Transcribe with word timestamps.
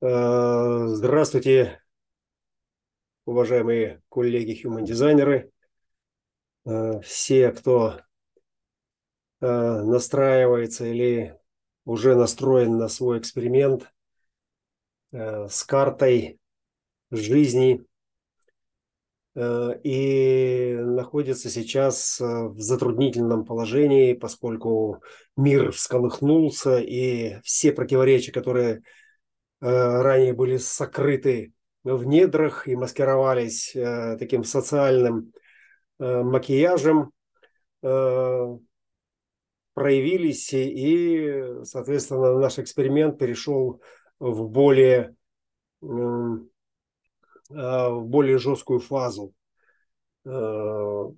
Э, 0.00 0.86
здравствуйте, 0.90 1.82
уважаемые 3.24 4.00
коллеги 4.08 4.64
human-дизайнеры, 4.64 5.50
э, 6.66 7.00
все, 7.00 7.50
кто 7.50 8.00
э, 9.40 9.46
настраивается 9.46 10.86
или 10.86 11.36
уже 11.84 12.14
настроен 12.14 12.78
на 12.78 12.88
свой 12.88 13.18
эксперимент 13.18 13.92
с 15.10 15.64
картой 15.64 16.38
жизни 17.10 17.82
и 19.34 20.76
находится 20.78 21.48
сейчас 21.48 22.20
в 22.20 22.60
затруднительном 22.60 23.46
положении, 23.46 24.12
поскольку 24.12 25.02
мир 25.34 25.72
всколыхнулся 25.72 26.76
и 26.78 27.40
все 27.40 27.72
противоречия, 27.72 28.32
которые 28.32 28.82
ранее 29.60 30.32
были 30.32 30.56
сокрыты 30.56 31.52
в 31.84 32.04
недрах 32.04 32.68
и 32.68 32.76
маскировались 32.76 33.74
э, 33.74 34.16
таким 34.18 34.44
социальным 34.44 35.32
э, 35.98 36.22
макияжем, 36.22 37.12
э, 37.82 38.58
проявились, 39.74 40.52
и, 40.52 41.62
соответственно, 41.62 42.38
наш 42.38 42.58
эксперимент 42.58 43.18
перешел 43.18 43.80
в 44.18 44.48
более, 44.48 45.14
в 45.80 46.40
более 47.48 48.38
жесткую 48.38 48.80
фазу 48.80 49.32
от 50.24 51.14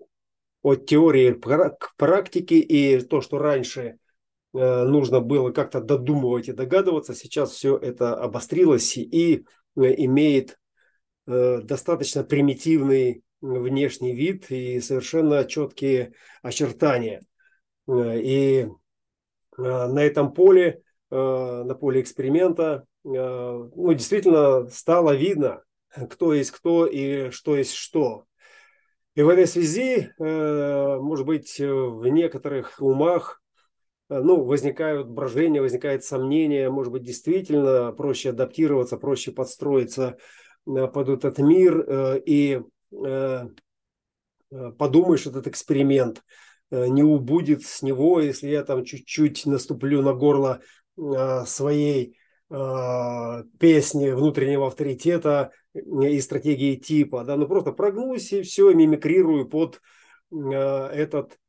теории 0.86 1.32
к 1.32 1.94
практике, 1.96 2.58
и 2.58 3.00
то, 3.00 3.22
что 3.22 3.38
раньше 3.38 3.96
нужно 4.52 5.20
было 5.20 5.52
как-то 5.52 5.80
додумывать 5.80 6.48
и 6.48 6.52
догадываться, 6.52 7.14
сейчас 7.14 7.52
все 7.52 7.76
это 7.76 8.16
обострилось 8.16 8.96
и 8.96 9.44
имеет 9.76 10.58
Э, 11.30 11.60
достаточно 11.62 12.24
примитивный 12.24 13.22
внешний 13.40 14.14
вид 14.14 14.50
и 14.50 14.80
совершенно 14.80 15.44
четкие 15.44 16.12
очертания. 16.42 17.22
Э, 17.86 18.18
и 18.18 18.62
э, 18.62 18.68
на 19.56 20.00
этом 20.00 20.32
поле, 20.32 20.82
на 21.10 21.74
поле 21.74 22.00
эксперимента, 22.00 22.84
ну, 23.02 23.92
действительно 23.92 24.68
стало 24.68 25.16
видно, 25.16 25.64
кто 26.08 26.32
есть 26.32 26.52
кто 26.52 26.86
и 26.86 27.30
что 27.30 27.56
есть 27.56 27.74
что. 27.74 28.26
И 29.16 29.22
в 29.22 29.28
этой 29.28 29.48
связи, 29.48 30.12
может 30.20 31.26
быть, 31.26 31.58
в 31.58 32.06
некоторых 32.06 32.80
умах 32.80 33.39
ну, 34.10 34.42
возникают 34.42 35.08
брожения, 35.08 35.62
возникает 35.62 36.04
сомнение, 36.04 36.68
может 36.68 36.92
быть, 36.92 37.04
действительно 37.04 37.92
проще 37.92 38.30
адаптироваться, 38.30 38.98
проще 38.98 39.32
подстроиться 39.32 40.18
Э, 40.66 40.88
под 40.88 41.08
этот 41.08 41.38
мир 41.38 41.84
э, 41.86 42.20
и 42.24 42.60
э, 42.92 43.48
подумаешь, 44.78 45.26
этот 45.26 45.46
эксперимент 45.46 46.24
не 46.72 47.02
убудет 47.02 47.64
с 47.64 47.82
него, 47.82 48.20
если 48.20 48.48
я 48.48 48.62
там 48.62 48.84
чуть-чуть 48.84 49.44
наступлю 49.44 50.02
на 50.02 50.12
горло 50.12 50.60
своей 51.44 52.16
песни 52.48 54.10
внутреннего 54.10 54.68
авторитета 54.68 55.50
и 55.74 56.20
стратегии 56.20 56.76
типа, 56.76 57.24
да, 57.24 57.36
ну 57.36 57.48
просто 57.48 57.72
прогнусь 57.72 58.32
и 58.32 58.42
все, 58.42 58.72
мимикрирую 58.72 59.48
под 59.48 59.80
этот 60.30 61.40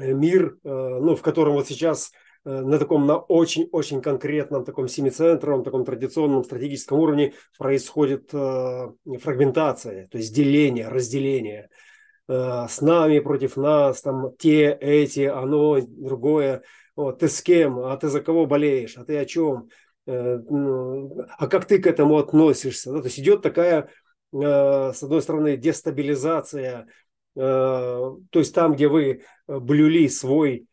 мир, 0.00 0.56
ну, 0.64 1.14
в 1.14 1.22
котором 1.22 1.54
вот 1.54 1.68
сейчас 1.68 2.12
Э, 2.44 2.62
на 2.62 2.78
таком, 2.78 3.06
на 3.06 3.18
очень-очень 3.18 4.00
конкретном, 4.00 4.64
таком 4.64 4.88
семицентровом, 4.88 5.62
таком 5.62 5.84
традиционном 5.84 6.44
стратегическом 6.44 6.98
уровне 6.98 7.34
происходит 7.58 8.30
э, 8.32 8.88
фрагментация, 9.20 10.08
то 10.08 10.18
есть 10.18 10.34
деление, 10.34 10.88
разделение. 10.88 11.68
Э, 12.28 12.66
с 12.68 12.80
нами 12.80 13.18
против 13.18 13.56
нас, 13.56 14.00
там 14.00 14.34
те, 14.38 14.72
эти, 14.72 15.26
оно, 15.26 15.80
другое. 15.82 16.62
Вот, 16.96 17.18
ты 17.18 17.28
с 17.28 17.42
кем, 17.42 17.80
а 17.80 17.96
ты 17.96 18.08
за 18.08 18.20
кого 18.22 18.46
болеешь, 18.46 18.96
а 18.96 19.04
ты 19.04 19.18
о 19.18 19.24
чем? 19.24 19.68
Ну, 20.06 21.24
а 21.38 21.46
как 21.46 21.66
ты 21.66 21.78
к 21.78 21.86
этому 21.86 22.18
относишься? 22.18 22.90
Да, 22.90 22.98
то 22.98 23.04
есть 23.04 23.20
идет 23.20 23.42
такая, 23.42 23.90
с 24.32 25.02
одной 25.02 25.22
стороны, 25.22 25.56
дестабилизация, 25.56 26.88
то 27.34 28.18
есть 28.32 28.54
там, 28.54 28.74
где 28.74 28.88
вы 28.88 29.22
блюли 29.46 30.08
свой 30.08 30.66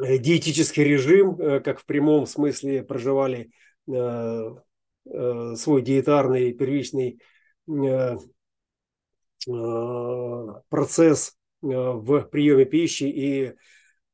Э, 0.00 0.18
диетический 0.18 0.84
режим, 0.84 1.38
э, 1.38 1.60
как 1.60 1.80
в 1.80 1.84
прямом 1.84 2.26
смысле 2.26 2.82
проживали 2.82 3.50
э, 3.92 4.54
свой 5.56 5.82
диетарный 5.82 6.52
первичный 6.52 7.20
процесс 10.70 11.36
в 11.60 12.22
приеме 12.22 12.64
пищи 12.64 13.04
и 13.04 13.54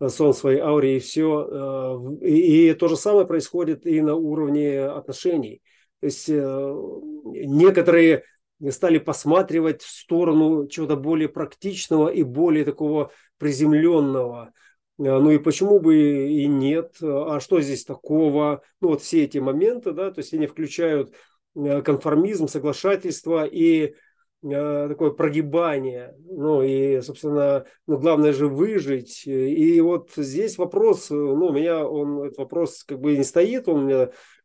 сон 0.09 0.33
своей 0.33 0.61
ауре 0.61 0.97
и 0.97 1.01
все. 1.01 2.19
И 2.23 2.73
то 2.73 2.89
же 2.89 2.97
самое 2.97 3.27
происходит 3.27 3.87
и 3.87 4.01
на 4.01 4.15
уровне 4.15 4.81
отношений. 4.81 5.61
То 6.01 6.07
есть 6.07 6.29
некоторые 6.29 8.25
стали 8.71 8.99
посматривать 8.99 9.83
в 9.83 9.91
сторону 9.91 10.67
чего-то 10.67 10.97
более 10.97 11.29
практичного 11.29 12.09
и 12.09 12.23
более 12.23 12.65
такого 12.65 13.13
приземленного– 13.39 14.53
Э, 14.99 15.19
ну 15.19 15.31
и 15.31 15.39
почему 15.39 15.79
бы 15.79 16.29
и 16.29 16.47
нет? 16.47 16.97
А 17.03 17.41
что 17.41 17.61
здесь 17.61 17.85
такого? 17.85 18.63
Ну 18.81 18.89
вот 18.89 19.03
все 19.03 19.25
эти 19.25 19.39
моменты, 19.39 19.93
да, 19.93 20.11
то 20.11 20.21
есть 20.21 20.35
они 20.35 20.47
включают 20.47 21.15
э, 21.57 21.83
конформизм, 21.83 22.49
соглашательство 22.49 23.45
и 23.45 23.95
э, 24.43 24.89
такое 24.89 25.11
прогибание. 25.11 26.15
Ну 26.25 26.63
и, 26.63 27.01
собственно, 27.01 27.65
ну, 27.87 27.99
главное 27.99 28.33
же 28.33 28.49
выжить. 28.49 29.27
И 29.27 29.81
вот 29.81 30.13
здесь 30.17 30.59
вопрос, 30.59 31.11
ну 31.11 31.47
у 31.47 31.53
меня 31.53 31.87
он, 31.87 32.23
этот 32.25 32.39
вопрос 32.39 32.85
как 32.85 33.01
бы 33.01 33.17
не 33.17 33.25
стоит, 33.25 33.69
он 33.69 33.85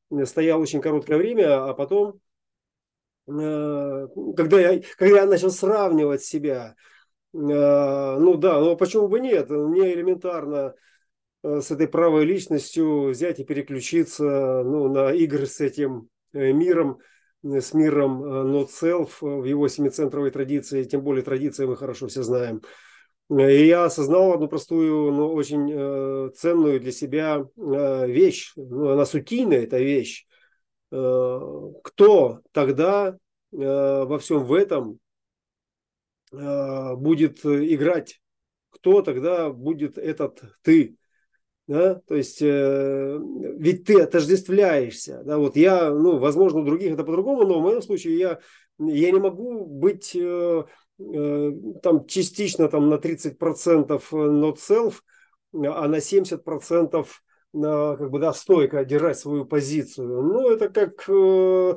у 0.10 0.16
меня 0.16 0.26
стоял 0.26 0.62
очень 0.62 0.82
короткое 0.82 1.18
время, 1.18 1.66
а 1.66 1.74
потом, 1.74 2.20
когда 3.26 4.60
я, 4.60 4.82
когда 4.98 5.22
я 5.22 5.26
начал 5.26 5.50
сравнивать 5.50 6.24
себя, 6.24 6.76
а, 7.34 8.20
ну 8.20 8.36
да, 8.36 8.60
но 8.60 8.76
почему 8.76 9.08
бы 9.08 9.20
нет? 9.20 9.50
Мне 9.50 9.94
элементарно 9.94 10.76
э, 11.44 11.62
с 11.62 11.72
этой 11.72 11.88
правой 11.88 12.26
личностью 12.26 13.10
взять 13.10 13.40
и 13.40 13.44
переключиться 13.44 14.64
ну, 14.64 14.88
на 14.90 15.12
игры 15.12 15.48
с 15.48 15.60
этим 15.60 16.10
э, 16.34 16.52
миром, 16.52 17.00
э, 17.44 17.60
с 17.60 17.74
миром 17.74 18.24
not 18.24 18.70
self 18.70 19.10
в 19.22 19.46
его 19.46 19.68
семицентровой 19.68 20.30
традиции, 20.30 20.84
тем 20.84 21.02
более 21.02 21.24
традиции 21.24 21.66
мы 21.66 21.76
хорошо 21.76 22.08
все 22.08 22.22
знаем. 22.22 22.62
И 23.30 23.66
я 23.66 23.86
осознал 23.86 24.34
одну 24.34 24.48
простую, 24.48 25.12
но 25.12 25.34
очень 25.34 26.32
ценную 26.36 26.80
для 26.80 26.92
себя 26.92 27.48
вещь. 27.56 28.52
Ну, 28.58 28.90
она 28.90 29.06
сутийная, 29.06 29.64
эта 29.64 29.80
вещь. 29.80 30.28
Кто 30.94 32.42
тогда 32.52 33.18
во 33.52 34.20
всем 34.20 34.44
в 34.44 34.54
этом 34.54 35.00
Э, 36.34 36.96
будет 36.96 37.46
играть, 37.46 38.20
кто 38.72 39.04
тогда 39.04 39.52
будет 39.52 40.00
этот 40.00 40.42
ты. 40.64 40.98
Да? 41.68 41.96
То 42.08 42.16
есть, 42.16 42.42
э, 42.42 43.20
ведь 43.58 43.86
ты 43.86 44.02
отождествляешься. 44.02 45.22
Да? 45.24 45.38
Вот 45.38 45.56
я, 45.56 45.92
ну, 45.92 46.18
возможно, 46.18 46.62
у 46.62 46.66
других 46.66 46.94
это 46.94 47.04
по-другому, 47.04 47.44
но 47.44 47.60
в 47.60 47.62
моем 47.62 47.84
случае 47.84 48.18
я, 48.18 48.40
я 48.80 49.12
не 49.12 49.20
могу 49.20 49.66
быть 49.66 50.16
э, 50.16 50.64
э, 51.00 51.52
там 51.84 52.08
частично 52.08 52.68
там, 52.68 52.90
на 52.90 52.98
30% 52.98 54.02
not 54.12 54.58
self, 54.58 54.96
а 55.54 55.88
на 55.88 56.00
70% 56.00 57.08
как 57.54 58.10
бы, 58.10 58.20
да, 58.20 58.34
стойко 58.34 58.84
держать 58.84 59.18
свою 59.20 59.46
позицию. 59.46 60.24
Ну, 60.24 60.50
это 60.50 60.70
как, 60.70 61.08
э, 61.08 61.76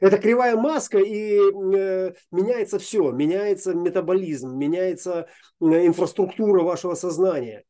это 0.00 0.18
кривая 0.18 0.56
маска, 0.56 0.98
и 0.98 1.36
э, 1.36 2.12
меняется 2.30 2.78
все, 2.78 3.10
меняется 3.10 3.74
метаболизм, 3.74 4.56
меняется 4.56 5.28
э, 5.60 5.86
инфраструктура 5.86 6.62
вашего 6.62 6.94
сознания. 6.94 7.64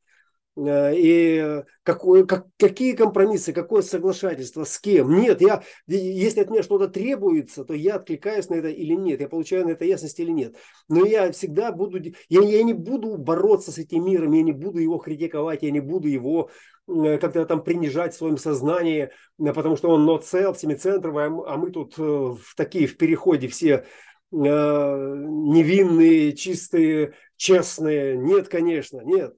Э, 0.56 0.94
и 0.96 1.62
какой, 1.82 2.26
как, 2.26 2.46
какие 2.58 2.94
компромиссы, 2.94 3.52
какое 3.52 3.82
соглашательство, 3.82 4.64
с 4.64 4.78
кем. 4.78 5.20
Нет, 5.20 5.40
я, 5.40 5.62
если 5.86 6.40
от 6.40 6.50
меня 6.50 6.62
что-то 6.62 6.88
требуется, 6.88 7.64
то 7.64 7.74
я 7.74 7.96
откликаюсь 7.96 8.48
на 8.48 8.54
это 8.54 8.68
или 8.68 8.94
нет, 8.94 9.20
я 9.20 9.28
получаю 9.28 9.66
на 9.66 9.70
это 9.70 9.84
ясность 9.84 10.18
или 10.18 10.30
нет. 10.30 10.56
Но 10.88 11.04
я 11.04 11.30
всегда 11.32 11.72
буду, 11.72 11.98
я, 12.28 12.40
я 12.40 12.62
не 12.62 12.72
буду 12.72 13.18
бороться 13.18 13.70
с 13.70 13.78
этим 13.78 14.06
миром, 14.06 14.32
я 14.32 14.42
не 14.42 14.52
буду 14.52 14.78
его 14.78 14.98
критиковать, 14.98 15.62
я 15.62 15.70
не 15.70 15.80
буду 15.80 16.08
его 16.08 16.50
э, 16.88 17.18
как-то 17.18 17.44
там 17.44 17.62
принижать 17.62 18.14
в 18.14 18.18
своем 18.18 18.38
сознании, 18.38 19.10
э, 19.38 19.52
потому 19.52 19.76
что 19.76 19.90
он 19.90 20.08
not 20.08 20.22
self, 20.22 20.56
семицентровый, 20.56 21.26
а 21.26 21.56
мы 21.56 21.70
тут 21.70 21.98
в 21.98 22.54
такие 22.56 22.86
в 22.86 22.96
переходе 22.96 23.48
все 23.48 23.84
невинные, 24.32 26.32
чистые, 26.32 27.14
честные. 27.36 28.16
Нет, 28.16 28.48
конечно, 28.48 29.00
нет. 29.04 29.34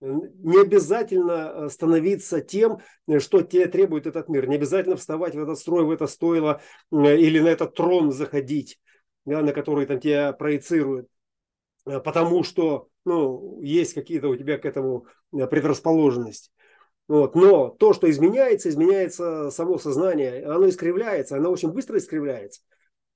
Не 0.00 0.60
обязательно 0.62 1.68
становиться 1.68 2.40
тем, 2.40 2.78
что 3.18 3.42
тебе 3.42 3.66
требует 3.66 4.06
этот 4.06 4.28
мир. 4.28 4.48
Не 4.48 4.56
обязательно 4.56 4.96
вставать 4.96 5.34
в 5.34 5.42
этот 5.42 5.58
строй, 5.58 5.84
в 5.84 5.90
это 5.90 6.06
стойло 6.06 6.62
или 6.90 7.38
на 7.38 7.48
этот 7.48 7.74
трон 7.74 8.10
заходить, 8.10 8.80
да, 9.26 9.42
на 9.42 9.52
который 9.52 9.86
там 9.86 10.00
тебя 10.00 10.32
проецируют. 10.32 11.08
Потому 11.84 12.44
что 12.44 12.88
ну, 13.04 13.60
есть 13.62 13.94
какие-то 13.94 14.28
у 14.28 14.36
тебя 14.36 14.58
к 14.58 14.64
этому 14.64 15.06
предрасположенность. 15.32 16.52
Вот. 17.08 17.34
Но 17.34 17.70
то, 17.70 17.92
что 17.92 18.08
изменяется, 18.10 18.68
изменяется 18.68 19.50
само 19.50 19.78
сознание. 19.78 20.44
Оно 20.46 20.68
искривляется, 20.68 21.36
оно 21.36 21.50
очень 21.50 21.72
быстро 21.72 21.98
искривляется. 21.98 22.62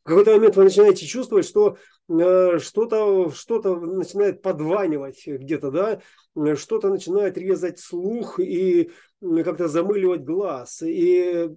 В 0.04 0.08
какой-то 0.08 0.32
момент 0.32 0.54
вы 0.56 0.64
начинаете 0.64 1.06
чувствовать, 1.06 1.46
что 1.46 1.78
э, 2.10 2.58
что-то 2.58 3.30
что 3.30 3.76
начинает 3.76 4.42
подванивать 4.42 5.26
где-то, 5.26 5.70
да, 5.70 6.00
что-то 6.56 6.90
начинает 6.90 7.38
резать 7.38 7.80
слух 7.80 8.38
и 8.38 8.90
как-то 9.22 9.66
замыливать 9.66 10.22
глаз. 10.22 10.82
И 10.82 11.48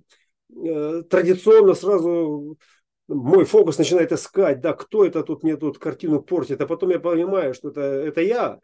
э, 0.49 1.03
традиционно 1.09 1.73
сразу 1.73 2.57
мой 3.09 3.43
фокус 3.43 3.77
начинает 3.77 4.13
искать, 4.13 4.61
да, 4.61 4.71
кто 4.73 5.05
это 5.05 5.23
тут 5.23 5.43
мне 5.43 5.57
тут 5.57 5.77
картину 5.77 6.21
портит, 6.21 6.61
а 6.61 6.67
потом 6.67 6.91
я 6.91 6.99
понимаю, 6.99 7.53
что 7.53 7.69
это, 7.69 7.81
это 7.81 8.21
я, 8.21 8.59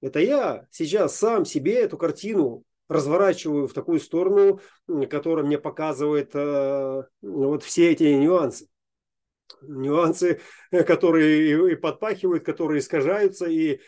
это 0.00 0.20
я 0.20 0.66
сейчас 0.70 1.16
сам 1.16 1.44
себе 1.44 1.74
эту 1.74 1.98
картину 1.98 2.62
разворачиваю 2.88 3.66
в 3.66 3.72
такую 3.72 3.98
сторону, 3.98 4.60
которая 5.10 5.44
мне 5.44 5.58
показывает 5.58 6.30
э, 6.34 7.02
вот 7.22 7.64
все 7.64 7.90
эти 7.90 8.04
нюансы. 8.04 8.68
Нюансы, 9.62 10.40
которые 10.70 11.72
и 11.72 11.76
подпахивают, 11.76 12.44
которые 12.44 12.80
искажаются, 12.80 13.46
и 13.46 13.80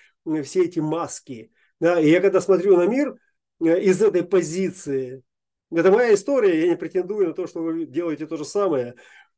все 0.42 0.64
эти 0.64 0.78
маски. 0.78 1.52
Да, 1.80 2.00
и 2.00 2.08
я 2.08 2.20
когда 2.20 2.40
смотрю 2.40 2.76
на 2.76 2.86
мир 2.86 3.14
э, 3.60 3.80
из 3.80 4.02
этой 4.02 4.24
позиции, 4.24 5.22
это 5.70 5.90
моя 5.90 6.14
история, 6.14 6.62
я 6.62 6.68
не 6.68 6.76
претендую 6.76 7.28
на 7.28 7.34
то, 7.34 7.46
что 7.46 7.62
вы 7.62 7.86
делаете 7.86 8.26
то 8.26 8.36
же 8.36 8.44
самое. 8.44 8.94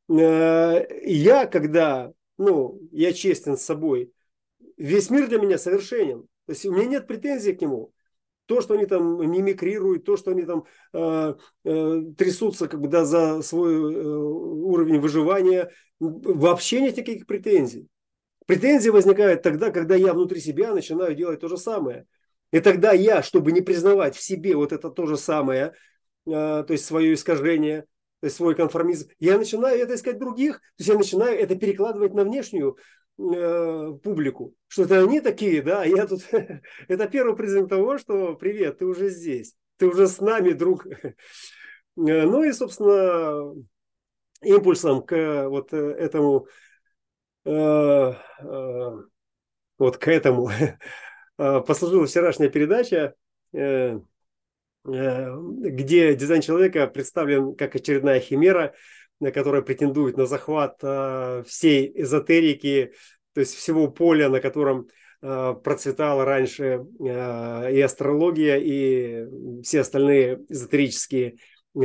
Э, 0.09 0.87
я, 1.05 1.47
когда, 1.47 2.13
ну, 2.37 2.81
я 2.93 3.13
честен 3.13 3.57
с 3.57 3.65
собой, 3.65 4.13
весь 4.77 5.11
мир 5.11 5.29
для 5.29 5.39
меня 5.39 5.59
совершенен. 5.59 6.23
То 6.47 6.53
есть 6.53 6.65
у 6.65 6.73
меня 6.73 6.87
нет 6.87 7.07
претензий 7.07 7.55
к 7.55 7.61
нему 7.61 7.93
то, 8.49 8.63
что 8.63 8.75
они 8.75 8.87
там 8.87 9.31
мимикрируют, 9.31 10.05
то, 10.05 10.17
что 10.17 10.31
они 10.31 10.43
там 10.43 10.65
э, 10.95 11.35
э, 11.65 12.03
трясутся 12.17 12.67
как 12.67 12.81
бы, 12.81 12.89
да, 12.89 13.05
за 13.05 13.43
свой 13.43 13.95
э, 13.95 14.07
уровень 14.07 15.01
выживания, 15.01 15.71
вообще 16.01 16.81
нет 16.81 16.97
никаких 16.97 17.27
претензий. 17.27 17.89
Претензии 18.47 18.89
возникают 18.89 19.43
тогда, 19.43 19.71
когда 19.71 19.95
я 19.95 20.15
внутри 20.15 20.41
себя 20.41 20.73
начинаю 20.73 21.15
делать 21.15 21.41
то 21.41 21.49
же 21.49 21.59
самое. 21.59 22.07
И 22.51 22.61
тогда 22.61 22.93
я, 22.93 23.23
чтобы 23.23 23.53
не 23.53 23.61
признавать 23.61 24.17
в 24.17 24.23
себе 24.23 24.57
вот 24.57 24.73
это 24.73 24.89
то 24.89 25.07
же 25.07 25.19
самое, 25.19 25.75
э, 26.27 26.31
то 26.31 26.69
есть 26.71 26.87
свое 26.87 27.13
искажение, 27.13 27.83
то 28.21 28.25
есть 28.25 28.37
свой 28.37 28.55
конформизм, 28.55 29.11
я 29.21 29.37
начинаю 29.37 29.79
это 29.79 29.95
искать 29.95 30.19
других, 30.19 30.57
то 30.57 30.63
есть 30.79 30.89
я 30.89 30.97
начинаю 30.97 31.39
это 31.39 31.55
перекладывать 31.55 32.15
на 32.15 32.25
внешнюю 32.25 32.79
Э, 33.19 33.99
публику, 34.05 34.55
что 34.69 34.85
это 34.85 35.03
они 35.03 35.21
такие, 35.21 35.61
да, 35.61 35.83
а 35.83 35.85
я 35.85 36.07
тут, 36.07 36.23
это 36.89 37.09
первый 37.09 37.35
признак 37.35 37.69
того, 37.69 37.99
что 37.99 38.37
привет, 38.37 38.79
ты 38.79 38.87
уже 38.87 39.09
здесь, 39.09 39.57
ты 39.77 39.89
уже 39.89 40.07
с 40.07 40.21
нами, 40.21 40.53
друг. 40.53 40.87
Э, 41.97 42.23
ну 42.27 42.45
и, 42.45 42.53
собственно, 42.53 43.57
импульсом 44.41 45.03
к 45.03 45.49
вот 45.49 45.73
этому, 45.73 46.47
вот 47.45 48.15
к 49.99 50.07
этому 50.07 50.49
послужила 51.37 52.07
вчерашняя 52.07 52.49
передача, 52.51 53.17
где 53.53 54.05
дизайн 54.85 56.41
человека 56.41 56.87
представлен 56.87 57.57
как 57.57 57.75
очередная 57.75 58.21
химера, 58.21 58.77
которая 59.21 59.63
претендует 59.63 60.17
на 60.17 60.27
захват 60.27 60.79
э, 60.83 61.43
всей 61.47 61.93
эзотерики, 61.95 62.93
то 63.35 63.41
есть 63.41 63.55
всего 63.55 63.89
поля, 63.89 64.29
на 64.29 64.41
котором 64.41 64.89
э, 65.23 65.55
процветала 65.63 66.25
раньше 66.25 66.87
э, 67.01 67.73
и 67.73 67.81
астрология, 67.81 68.57
и 68.57 69.27
все 69.63 69.81
остальные 69.81 70.45
эзотерические 70.49 71.37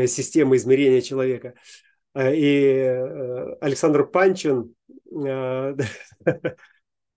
системы 0.07 0.55
измерения 0.55 1.01
человека. 1.01 1.55
И 2.15 3.01
Александр 3.59 4.05
Панчин, 4.05 4.75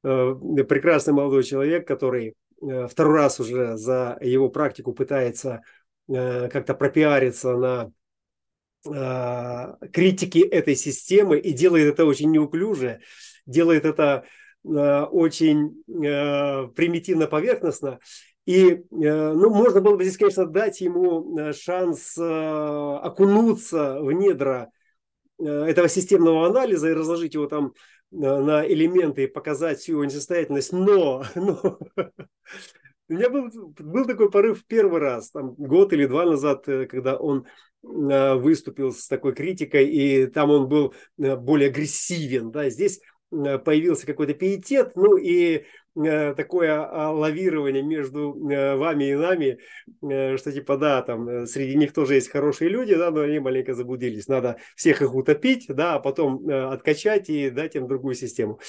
прекрасный 0.02 1.12
молодой 1.12 1.44
человек, 1.44 1.86
который 1.86 2.34
второй 2.88 3.14
раз 3.14 3.38
уже 3.38 3.76
за 3.76 4.18
его 4.20 4.48
практику 4.48 4.94
пытается 4.94 5.62
как-то 6.08 6.74
пропиариться 6.74 7.56
на 7.56 7.80
а, 7.82 7.90
критики 8.87 10.38
этой 10.38 10.77
системы 10.77 11.38
и 11.38 11.53
делает 11.53 11.94
это 11.94 12.05
очень 12.05 12.31
неуклюже, 12.31 13.00
делает 13.47 13.85
это 13.85 14.25
а, 14.65 15.05
очень 15.06 15.83
а, 15.88 16.69
примитивно 16.69 17.27
поверхностно. 17.27 17.99
И 18.47 18.85
ну, 18.93 19.50
можно 19.50 19.81
было 19.81 19.97
бы 19.97 20.05
здесь, 20.05 20.19
конечно, 20.19 20.47
дать 20.47 20.81
ему 20.81 21.53
шанс 21.53 22.17
окунуться 22.17 23.99
в 24.00 24.12
недра 24.12 24.71
этого 25.37 25.88
системного 25.88 26.47
анализа 26.47 26.88
и 26.88 26.94
разложить 26.94 27.35
его 27.35 27.47
там 27.47 27.75
на 28.12 28.65
элементы 28.65 29.25
и 29.25 29.27
показать 29.27 29.81
всю 29.81 29.94
его 29.94 30.05
несостоятельность. 30.05 30.73
Но, 30.73 31.25
но 31.35 31.79
у 33.08 33.12
меня 33.12 33.31
был, 33.31 33.50
был 33.79 34.05
такой 34.05 34.31
порыв 34.31 34.64
первый 34.67 35.00
раз, 35.00 35.31
там, 35.31 35.55
год 35.55 35.93
или 35.93 36.06
два 36.06 36.25
назад, 36.25 36.69
э, 36.69 36.87
когда 36.87 37.17
он 37.17 37.47
э, 37.85 38.35
выступил 38.35 38.93
с 38.93 39.06
такой 39.06 39.35
критикой, 39.35 39.88
и 39.88 40.26
там 40.26 40.50
он 40.50 40.69
был 40.69 40.94
э, 41.19 41.37
более 41.37 41.69
агрессивен. 41.70 42.50
Да? 42.50 42.69
Здесь 42.69 43.00
появился 43.31 44.06
какой-то 44.06 44.35
пиетет, 44.35 44.94
ну 44.94 45.17
и 45.17 45.64
такое 45.94 46.79
лавирование 47.11 47.82
между 47.82 48.32
вами 48.35 49.11
и 49.11 49.14
нами, 49.14 49.59
что 50.37 50.52
типа, 50.52 50.76
да, 50.76 51.02
там 51.02 51.47
среди 51.47 51.75
них 51.75 51.93
тоже 51.93 52.14
есть 52.14 52.31
хорошие 52.31 52.70
люди, 52.70 52.94
да, 52.94 53.11
но 53.11 53.23
они 53.23 53.41
маленько 53.41 53.75
заблудились. 53.75 54.29
Надо 54.29 54.59
всех 54.76 55.02
их 55.02 55.12
утопить, 55.12 55.67
да, 55.69 55.94
а 55.94 55.99
потом 55.99 56.49
откачать 56.49 57.29
и 57.29 57.50
дать 57.50 57.75
им 57.75 57.88
другую 57.88 58.14
систему. 58.14 58.61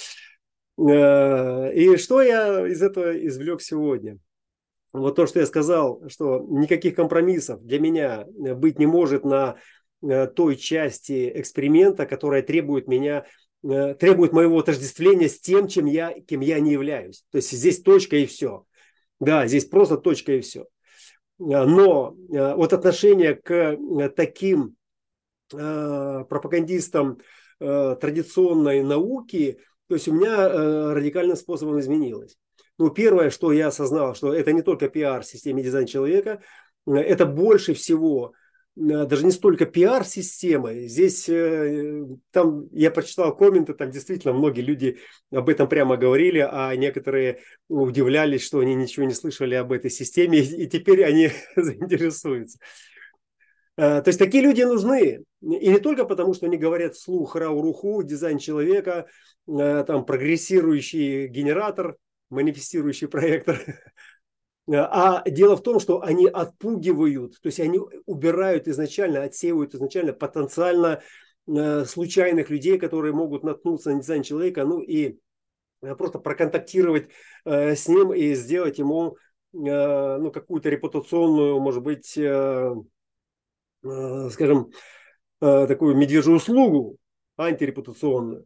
И 0.80 1.98
что 1.98 2.22
я 2.24 2.68
из 2.68 2.82
этого 2.82 3.16
извлек 3.28 3.62
сегодня? 3.62 4.18
Вот 5.00 5.16
то, 5.16 5.28
что 5.28 5.40
я 5.40 5.46
сказал, 5.46 6.04
что 6.08 6.46
никаких 6.50 6.96
компромиссов 6.96 7.64
для 7.64 7.80
меня 7.80 8.26
э, 8.26 8.54
быть 8.54 8.80
не 8.80 8.86
может 8.86 9.26
на 9.26 9.58
э, 10.02 10.28
той 10.28 10.56
части 10.56 11.32
эксперимента, 11.36 12.06
которая 12.06 12.42
требует 12.42 12.88
меня 12.88 13.26
э, 13.64 13.96
требует 13.96 14.34
моего 14.34 14.60
отождествления 14.60 15.30
с 15.30 15.40
тем, 15.40 15.68
чем 15.68 15.86
я, 15.86 16.14
кем 16.28 16.42
я 16.42 16.60
не 16.60 16.72
являюсь. 16.72 17.24
То 17.32 17.38
есть 17.38 17.52
здесь 17.52 17.82
точка 17.82 18.18
и 18.18 18.26
все. 18.26 18.66
Да, 19.20 19.48
здесь 19.48 19.66
просто 19.66 19.98
точка 19.98 20.34
и 20.34 20.42
все. 20.42 20.66
Но 21.40 22.16
вот 22.30 22.74
отношение 22.74 23.36
к 23.36 23.78
таким 24.16 24.76
пропагандистам 25.50 27.20
традиционной 27.60 28.84
науки, 28.84 29.60
то 29.88 29.96
есть 29.96 30.08
у 30.08 30.14
меня 30.14 30.94
радикальным 30.94 31.36
способом 31.36 31.80
изменилось. 31.80 32.38
Ну, 32.78 32.92
первое, 32.92 33.32
что 33.32 33.52
я 33.52 33.68
осознал, 33.68 34.14
что 34.14 34.34
это 34.34 34.54
не 34.54 34.62
только 34.62 34.88
пиар 34.88 35.24
в 35.24 35.26
системе 35.26 35.64
дизайн 35.64 35.88
человека, 35.88 36.42
это 36.86 37.26
больше 37.26 37.74
всего 37.74 38.34
э, 38.76 39.06
даже 39.06 39.26
не 39.26 39.32
столько 39.32 39.66
пиар-системы. 39.66 40.88
Здесь, 40.88 41.28
э, 41.28 42.06
там, 42.32 42.68
я 42.72 42.92
прочитал 42.92 43.36
комменты, 43.36 43.74
там 43.74 43.90
действительно 43.90 44.34
многие 44.34 44.62
люди 44.62 45.00
об 45.32 45.50
этом 45.50 45.68
прямо 45.68 45.98
говорили, 45.98 46.48
а 46.50 46.76
некоторые 46.76 47.40
удивлялись, 47.68 48.44
что 48.44 48.60
они 48.60 48.76
ничего 48.76 49.06
не 49.08 49.14
слышали 49.14 49.56
об 49.56 49.72
этой 49.72 49.90
системе, 49.90 50.40
и 50.40 50.68
теперь 50.68 51.04
они 51.04 51.32
заинтересуются. 51.56 52.60
Э, 53.76 54.02
то 54.02 54.10
есть 54.10 54.20
такие 54.20 54.44
люди 54.44 54.62
нужны. 54.62 55.24
И 55.42 55.70
не 55.70 55.80
только 55.80 56.06
потому, 56.06 56.36
что 56.36 56.46
они 56.46 56.58
говорят 56.58 56.94
вслух 56.94 57.36
рауруху, 57.36 58.04
дизайн 58.04 58.38
человека, 58.38 59.08
там 59.46 60.06
прогрессирующий 60.06 61.28
генератор, 61.28 61.96
манифестирующий 62.30 63.08
проектор. 63.08 63.60
А 64.70 65.24
дело 65.30 65.56
в 65.56 65.64
том, 65.64 65.80
что 65.80 66.02
они 66.02 66.28
отпугивают, 66.28 67.40
то 67.42 67.48
есть 67.48 67.60
они 67.62 67.80
убирают 68.06 68.68
изначально, 68.68 69.24
отсеивают 69.24 69.74
изначально 69.74 70.12
потенциально 70.12 71.02
э, 71.48 71.86
случайных 71.86 72.50
людей, 72.50 72.78
которые 72.78 73.14
могут 73.14 73.44
наткнуться 73.44 73.92
на 73.92 74.02
дизайн 74.02 74.24
человека, 74.24 74.66
ну 74.66 74.82
и 74.82 75.20
э, 75.82 75.96
просто 75.96 76.20
проконтактировать 76.20 77.08
э, 77.46 77.76
с 77.76 77.88
ним 77.88 78.14
и 78.14 78.34
сделать 78.34 78.78
ему 78.78 79.16
ну, 79.54 80.30
какую-то 80.30 80.70
репутационную, 80.70 81.60
может 81.62 81.82
быть, 81.82 82.10
скажем, 83.80 84.72
такую 85.40 85.96
медвежью 85.96 86.36
услугу, 86.36 86.98
антирепутационную. 87.38 88.46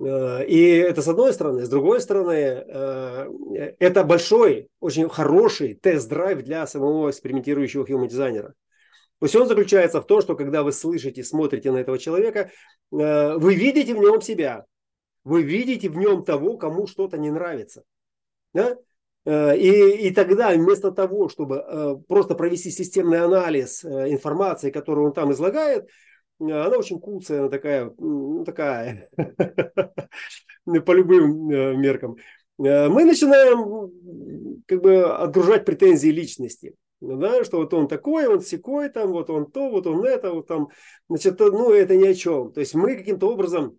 Э, 0.00 0.44
и 0.46 0.76
это 0.76 1.02
с 1.02 1.08
одной 1.08 1.32
стороны. 1.32 1.64
С 1.64 1.68
другой 1.68 2.00
стороны, 2.00 2.32
э, 2.32 3.74
это 3.78 4.04
большой, 4.04 4.68
очень 4.80 5.08
хороший 5.08 5.74
тест-драйв 5.74 6.42
для 6.42 6.66
самого 6.66 7.10
экспериментирующего 7.10 7.84
human 7.84 8.08
дизайнера. 8.08 8.54
То 9.20 9.26
есть 9.26 9.36
он 9.36 9.46
заключается 9.46 10.00
в 10.00 10.06
том, 10.06 10.20
что 10.20 10.34
когда 10.34 10.62
вы 10.62 10.72
слышите, 10.72 11.22
смотрите 11.22 11.70
на 11.70 11.78
этого 11.78 11.98
человека, 11.98 12.50
э, 12.92 13.34
вы 13.36 13.54
видите 13.54 13.94
в 13.94 13.98
нем 13.98 14.20
себя. 14.20 14.64
Вы 15.22 15.42
видите 15.42 15.88
в 15.88 15.96
нем 15.96 16.24
того, 16.24 16.58
кому 16.58 16.86
что-то 16.86 17.16
не 17.16 17.30
нравится. 17.30 17.82
Да? 18.52 18.76
И, 19.24 20.08
и 20.08 20.10
тогда 20.10 20.50
вместо 20.50 20.92
того, 20.92 21.30
чтобы 21.30 22.04
просто 22.08 22.34
провести 22.34 22.70
системный 22.70 23.20
анализ 23.20 23.82
информации, 23.82 24.70
которую 24.70 25.06
он 25.06 25.12
там 25.14 25.32
излагает, 25.32 25.88
она 26.40 26.76
очень 26.76 27.00
куцая, 27.00 27.40
она 27.40 27.48
такая, 27.48 27.92
ну, 27.98 28.44
такая, 28.44 29.08
по 30.64 30.92
любым 30.92 31.50
э, 31.50 31.76
меркам. 31.76 32.16
Э, 32.58 32.88
мы 32.88 33.04
начинаем 33.04 34.62
как 34.66 34.82
бы 34.82 35.04
отгружать 35.04 35.64
претензии 35.64 36.08
личности. 36.08 36.74
Да, 37.00 37.44
что 37.44 37.58
вот 37.58 37.74
он 37.74 37.86
такой, 37.86 38.26
он 38.26 38.40
секой, 38.40 38.88
там, 38.88 39.10
вот 39.10 39.28
он 39.28 39.50
то, 39.50 39.68
вот 39.68 39.86
он 39.86 40.04
это, 40.04 40.32
вот 40.32 40.46
там, 40.46 40.68
значит, 41.08 41.38
ну, 41.38 41.70
это 41.70 41.96
ни 41.96 42.06
о 42.06 42.14
чем. 42.14 42.52
То 42.52 42.60
есть 42.60 42.74
мы 42.74 42.96
каким-то 42.96 43.30
образом 43.30 43.78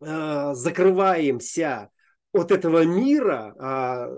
э, 0.00 0.50
закрываемся 0.54 1.90
от 2.32 2.52
этого 2.52 2.84
мира, 2.84 3.54
а 3.58 4.10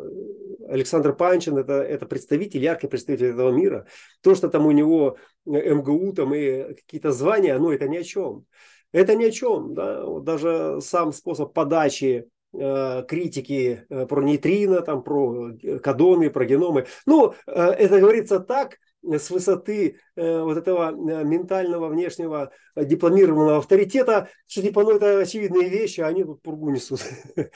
Александр 0.69 1.15
Панчин 1.15 1.59
это, 1.59 1.75
это 1.75 2.07
представитель, 2.07 2.63
яркий 2.63 2.89
представитель 2.89 3.29
этого 3.29 3.51
мира. 3.51 3.87
То, 4.21 4.35
что 4.35 4.49
там 4.49 4.67
у 4.67 4.71
него 4.71 5.17
МГУ 5.47 6.13
там 6.13 6.35
и 6.35 6.75
какие-то 6.75 7.13
звания, 7.13 7.59
ну 7.59 7.71
это 7.71 7.89
ни 7.89 7.97
о 7.97 8.05
чем. 8.05 8.45
Это 8.93 9.15
ни 9.15 9.25
о 9.25 9.31
чем. 9.31 9.75
Да? 9.75 10.05
Вот 10.05 10.25
даже 10.25 10.79
сам 10.81 11.13
способ 11.13 11.53
подачи 11.53 12.27
э, 12.53 13.05
критики 13.07 13.85
э, 13.89 14.07
про 14.07 14.23
нейтрино, 14.23 14.81
там, 14.81 15.03
про 15.03 15.53
кадоны, 15.83 16.31
про 16.31 16.45
геномы. 16.45 16.87
Ну, 17.07 17.35
э, 17.47 17.53
это 17.53 18.01
говорится 18.01 18.41
так, 18.41 18.79
с 19.03 19.31
высоты 19.31 19.99
э, 20.17 20.41
вот 20.43 20.59
этого 20.59 20.91
э, 20.91 21.25
ментального 21.25 21.89
внешнего 21.89 22.51
дипломированного 22.77 23.59
авторитета, 23.59 24.29
что 24.47 24.63
типа, 24.63 24.83
ну 24.83 24.97
это 24.97 25.21
очевидные 25.21 25.69
вещи, 25.69 26.01
а 26.01 26.09
они 26.09 26.25
тут 26.25 26.43
пургу 26.43 26.71
несут. 26.71 27.01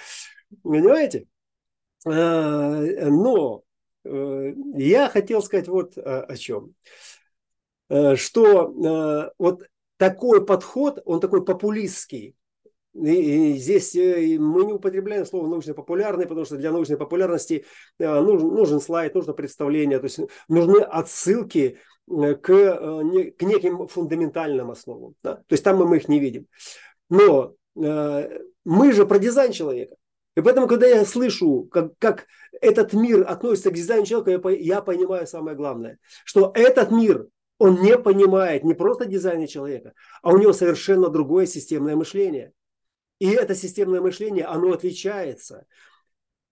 Понимаете? 0.62 1.26
Э, 2.06 3.08
но 3.08 3.62
э, 4.04 4.52
я 4.74 5.08
хотел 5.08 5.42
сказать 5.42 5.68
вот 5.68 5.96
о 5.96 6.36
чем. 6.36 6.74
Э, 7.88 8.16
что 8.16 9.32
вот 9.38 9.62
такой 9.96 10.44
подход, 10.44 11.00
он 11.04 11.20
такой 11.20 11.44
популистский. 11.44 12.34
И 12.94 13.54
здесь 13.54 13.92
мы 13.94 14.64
не 14.64 14.72
употребляем 14.72 15.26
слово 15.26 15.48
научно-популярный, 15.48 16.26
потому 16.26 16.44
что 16.44 16.56
для 16.56 16.70
научной 16.70 16.96
популярности 16.96 17.64
нужен 17.98 18.80
слайд, 18.80 19.16
нужно 19.16 19.32
представление, 19.32 19.98
то 19.98 20.04
есть 20.04 20.20
нужны 20.46 20.78
отсылки 20.78 21.78
к, 22.06 22.40
к 22.40 23.42
неким 23.42 23.88
фундаментальным 23.88 24.70
основам. 24.70 25.16
Да? 25.24 25.36
То 25.36 25.52
есть 25.52 25.64
там 25.64 25.78
мы 25.78 25.96
их 25.96 26.08
не 26.08 26.20
видим. 26.20 26.46
Но 27.10 27.56
мы 27.74 28.92
же 28.92 29.06
про 29.06 29.18
дизайн 29.18 29.50
человека. 29.50 29.96
И 30.36 30.40
поэтому, 30.40 30.66
когда 30.66 30.86
я 30.86 31.04
слышу, 31.04 31.68
как, 31.70 31.96
как 31.98 32.26
этот 32.60 32.92
мир 32.92 33.24
относится 33.28 33.70
к 33.70 33.74
дизайну 33.74 34.04
человека, 34.04 34.48
я, 34.48 34.76
я 34.76 34.82
понимаю 34.82 35.26
самое 35.26 35.56
главное, 35.56 35.98
что 36.24 36.52
этот 36.54 36.90
мир, 36.90 37.28
он 37.58 37.80
не 37.82 37.96
понимает 37.96 38.64
не 38.64 38.74
просто 38.74 39.06
дизайна 39.06 39.46
человека, 39.46 39.92
а 40.22 40.32
у 40.32 40.38
него 40.38 40.52
совершенно 40.52 41.08
другое 41.08 41.46
системное 41.46 41.94
мышление. 41.94 42.52
И 43.20 43.30
это 43.30 43.54
системное 43.54 44.00
мышление, 44.00 44.44
оно 44.44 44.72
отличается 44.72 45.66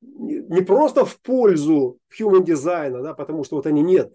не 0.02 0.62
просто 0.62 1.04
в 1.04 1.20
пользу 1.20 1.98
human 2.18 2.44
дизайна, 2.44 3.02
да, 3.02 3.14
потому 3.14 3.44
что 3.44 3.56
вот 3.56 3.66
они 3.66 3.82
нет, 3.82 4.12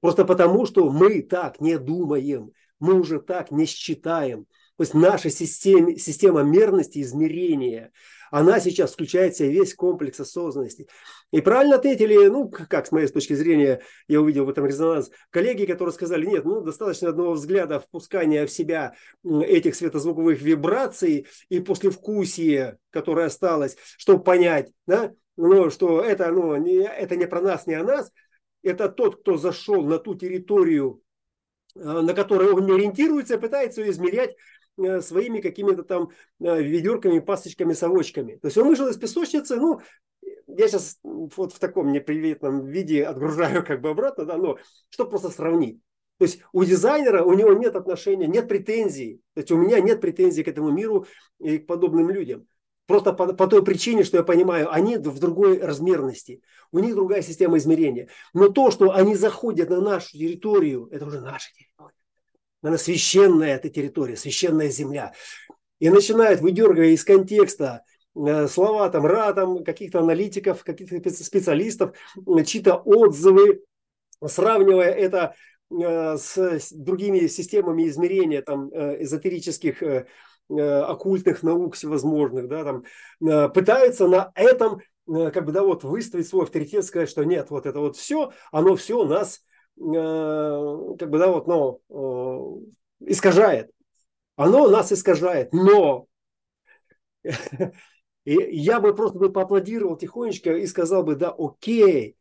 просто 0.00 0.24
потому, 0.24 0.66
что 0.66 0.90
мы 0.90 1.22
так 1.22 1.60
не 1.60 1.78
думаем, 1.78 2.52
мы 2.78 2.94
уже 2.94 3.20
так 3.20 3.50
не 3.50 3.66
считаем. 3.66 4.46
То 4.80 4.84
есть 4.84 4.94
наша 4.94 5.28
система, 5.28 5.94
система 5.98 6.40
мерности, 6.42 7.02
измерения– 7.02 7.92
она 8.30 8.60
сейчас 8.60 8.92
включает 8.92 9.34
в 9.34 9.38
себя 9.38 9.48
весь 9.48 9.74
комплекс 9.74 10.18
осознанности. 10.20 10.86
И 11.32 11.40
правильно 11.40 11.76
ответили, 11.76 12.28
ну, 12.28 12.48
как 12.48 12.86
с 12.86 12.92
моей 12.92 13.08
точки 13.08 13.34
зрения, 13.34 13.82
я 14.08 14.20
увидел 14.20 14.46
в 14.46 14.48
этом 14.48 14.66
резонанс, 14.66 15.10
коллеги, 15.30 15.64
которые 15.66 15.92
сказали, 15.92 16.26
нет, 16.26 16.44
ну, 16.44 16.60
достаточно 16.60 17.08
одного 17.08 17.32
взгляда 17.32 17.80
впускания 17.80 18.46
в 18.46 18.50
себя 18.50 18.94
этих 19.24 19.74
светозвуковых 19.74 20.40
вибраций 20.40 21.26
и 21.48 21.60
послевкусия, 21.60 22.78
которое 22.90 23.26
осталось, 23.26 23.76
чтобы 23.98 24.22
понять, 24.22 24.72
да, 24.86 25.12
ну, 25.36 25.70
что 25.70 26.00
это, 26.00 26.30
ну, 26.30 26.56
не, 26.56 26.84
это 26.84 27.16
не 27.16 27.26
про 27.26 27.40
нас, 27.40 27.66
не 27.66 27.74
о 27.74 27.84
нас, 27.84 28.12
это 28.62 28.88
тот, 28.88 29.20
кто 29.20 29.36
зашел 29.36 29.84
на 29.84 29.98
ту 29.98 30.14
территорию, 30.14 31.02
э, 31.74 31.80
на 31.80 32.14
которой 32.14 32.52
он 32.52 32.66
не 32.66 32.72
ориентируется, 32.72 33.38
пытается 33.38 33.80
ее 33.80 33.90
измерять 33.90 34.36
своими 35.00 35.40
какими-то 35.40 35.82
там 35.82 36.10
э, 36.40 36.62
ведерками, 36.62 37.18
пасочками, 37.18 37.72
совочками. 37.72 38.36
То 38.36 38.46
есть 38.46 38.58
он 38.58 38.68
вышел 38.68 38.88
из 38.88 38.96
песочницы, 38.96 39.56
ну, 39.56 39.80
я 40.46 40.68
сейчас 40.68 40.98
вот 41.02 41.52
в 41.52 41.58
таком 41.58 41.92
неприветном 41.92 42.66
виде 42.66 43.04
отгружаю 43.04 43.64
как 43.66 43.80
бы 43.80 43.90
обратно, 43.90 44.24
да, 44.24 44.36
но 44.36 44.58
чтобы 44.90 45.10
просто 45.10 45.30
сравнить. 45.30 45.80
То 46.18 46.24
есть 46.24 46.40
у 46.52 46.64
дизайнера, 46.64 47.24
у 47.24 47.32
него 47.32 47.54
нет 47.54 47.76
отношения, 47.76 48.26
нет 48.26 48.46
претензий. 48.46 49.22
То 49.34 49.40
есть 49.40 49.50
у 49.50 49.56
меня 49.56 49.80
нет 49.80 50.02
претензий 50.02 50.42
к 50.42 50.48
этому 50.48 50.70
миру 50.70 51.06
и 51.38 51.58
к 51.58 51.66
подобным 51.66 52.10
людям. 52.10 52.46
Просто 52.86 53.12
по, 53.12 53.32
по 53.32 53.46
той 53.46 53.64
причине, 53.64 54.04
что 54.04 54.18
я 54.18 54.22
понимаю, 54.22 54.70
они 54.70 54.98
в 54.98 55.18
другой 55.18 55.60
размерности. 55.60 56.42
У 56.72 56.80
них 56.80 56.94
другая 56.94 57.22
система 57.22 57.56
измерения. 57.56 58.08
Но 58.34 58.48
то, 58.48 58.70
что 58.70 58.92
они 58.92 59.14
заходят 59.14 59.70
на 59.70 59.80
нашу 59.80 60.10
территорию, 60.18 60.88
это 60.90 61.06
уже 61.06 61.20
наша 61.20 61.50
территория 61.54 61.99
она 62.62 62.78
священная 62.78 63.56
эта 63.56 63.68
территория, 63.68 64.16
священная 64.16 64.68
земля. 64.68 65.12
И 65.78 65.88
начинают, 65.88 66.40
выдергивая 66.40 66.88
из 66.88 67.04
контекста 67.04 67.84
э, 68.14 68.48
слова 68.48 68.88
там 68.90 69.06
ра, 69.06 69.32
там, 69.32 69.64
каких-то 69.64 70.00
аналитиков, 70.00 70.62
каких-то 70.62 71.10
специалистов, 71.10 71.96
чьи-то 72.44 72.76
отзывы, 72.76 73.62
сравнивая 74.24 74.90
это 74.90 75.34
э, 75.70 76.16
с 76.18 76.70
другими 76.72 77.26
системами 77.28 77.88
измерения 77.88 78.42
там, 78.42 78.70
э, 78.72 79.02
эзотерических 79.02 79.82
оккультных 80.52 81.44
наук 81.44 81.76
всевозможных, 81.76 82.48
да, 82.48 82.64
там, 82.64 83.50
пытаются 83.52 84.08
на 84.08 84.32
этом 84.34 84.80
как 85.06 85.44
бы, 85.44 85.52
да, 85.52 85.62
вот 85.62 85.84
выставить 85.84 86.26
свой 86.26 86.42
авторитет, 86.42 86.84
сказать, 86.84 87.08
что 87.08 87.22
нет, 87.22 87.50
вот 87.50 87.66
это 87.66 87.78
вот 87.78 87.96
все, 87.96 88.32
оно 88.50 88.74
все 88.74 89.04
нас 89.04 89.42
Э, 89.42 89.49
как 89.80 91.10
бы, 91.10 91.18
да, 91.18 91.28
вот, 91.28 91.46
ну, 91.46 91.80
э, 91.88 93.10
искажает. 93.10 93.70
Оно 94.36 94.68
нас 94.68 94.92
искажает, 94.92 95.52
но 95.52 96.06
и 98.24 98.34
я 98.56 98.80
бы 98.80 98.94
просто 98.94 99.18
бы 99.18 99.32
поаплодировал 99.32 99.96
тихонечко 99.96 100.56
и 100.56 100.66
сказал 100.66 101.02
бы, 101.02 101.16
да, 101.16 101.34
окей, 101.36 102.16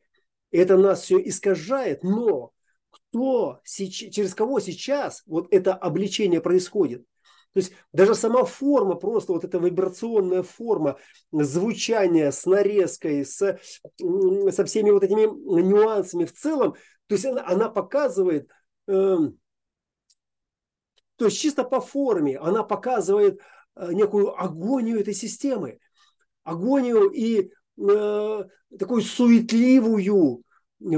это 0.51 0.77
нас 0.77 1.01
все 1.03 1.19
искажает, 1.19 2.03
но 2.03 2.51
кто, 2.89 3.59
через 3.65 4.33
кого 4.33 4.59
сейчас 4.59 5.23
вот 5.25 5.47
это 5.51 5.73
обличение 5.73 6.41
происходит? 6.41 7.05
То 7.53 7.61
есть 7.61 7.73
даже 7.91 8.13
сама 8.13 8.45
форма, 8.45 8.95
просто 8.95 9.33
вот 9.33 9.43
эта 9.43 9.57
вибрационная 9.57 10.43
форма 10.43 10.97
звучания 11.31 12.31
с 12.31 12.45
нарезкой, 12.45 13.25
с, 13.25 13.57
со 13.97 14.65
всеми 14.65 14.91
вот 14.91 15.03
этими 15.03 15.25
нюансами 15.61 16.25
в 16.25 16.33
целом, 16.33 16.75
то 17.09 17.15
есть 17.15 17.25
она, 17.25 17.43
она 17.43 17.69
показывает, 17.69 18.51
э, 18.87 19.17
то 21.15 21.25
есть 21.25 21.39
чисто 21.39 21.63
по 21.63 21.81
форме, 21.81 22.37
она 22.37 22.61
показывает 22.61 23.39
э, 23.75 23.91
некую 23.93 24.39
агонию 24.39 24.99
этой 24.99 25.15
системы. 25.15 25.79
Агонию 26.43 27.09
и 27.09 27.49
э, 27.79 28.43
такую 28.77 29.01
суетливую 29.01 30.43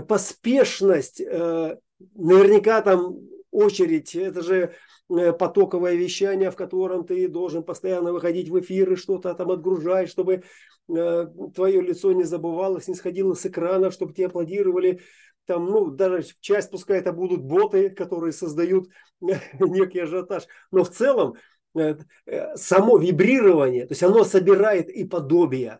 поспешность. 0.05 1.21
Э, 1.21 1.77
наверняка 2.15 2.81
там 2.81 3.17
очередь, 3.51 4.13
это 4.13 4.41
же 4.41 4.73
э, 5.09 5.31
потоковое 5.31 5.95
вещание, 5.95 6.51
в 6.51 6.57
котором 6.57 7.05
ты 7.05 7.29
должен 7.29 7.63
постоянно 7.63 8.11
выходить 8.11 8.49
в 8.49 8.59
эфир 8.59 8.91
и 8.91 8.97
что-то 8.97 9.33
там 9.33 9.49
отгружать, 9.49 10.09
чтобы 10.09 10.43
э, 10.89 11.27
твое 11.55 11.81
лицо 11.81 12.11
не 12.11 12.25
забывалось, 12.25 12.89
не 12.89 12.95
сходило 12.95 13.33
с 13.33 13.45
экрана, 13.45 13.91
чтобы 13.91 14.13
тебе 14.13 14.27
аплодировали 14.27 14.99
там, 15.45 15.65
ну, 15.65 15.87
даже 15.87 16.25
часть, 16.39 16.71
пускай 16.71 16.99
это 16.99 17.11
будут 17.11 17.41
боты, 17.41 17.89
которые 17.89 18.31
создают 18.31 18.89
некий 19.21 19.99
ажиотаж, 19.99 20.47
но 20.71 20.83
в 20.83 20.89
целом 20.89 21.35
э, 21.75 21.97
э, 22.25 22.55
само 22.55 22.97
вибрирование, 22.97 23.85
то 23.85 23.91
есть 23.91 24.03
оно 24.03 24.23
собирает 24.23 24.89
и 24.89 25.03
подобие. 25.03 25.79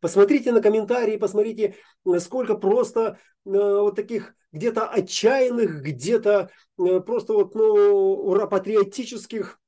Посмотрите 0.00 0.52
на 0.52 0.60
комментарии, 0.60 1.16
посмотрите, 1.16 1.74
сколько 2.18 2.54
просто 2.54 3.18
э, 3.44 3.50
вот 3.50 3.96
таких 3.96 4.34
где-то 4.52 4.88
отчаянных, 4.88 5.82
где-то 5.82 6.50
просто 6.76 7.32
вот, 7.32 7.54
ну, 7.54 7.64
ура, 7.64 8.46
патриотических 8.46 9.60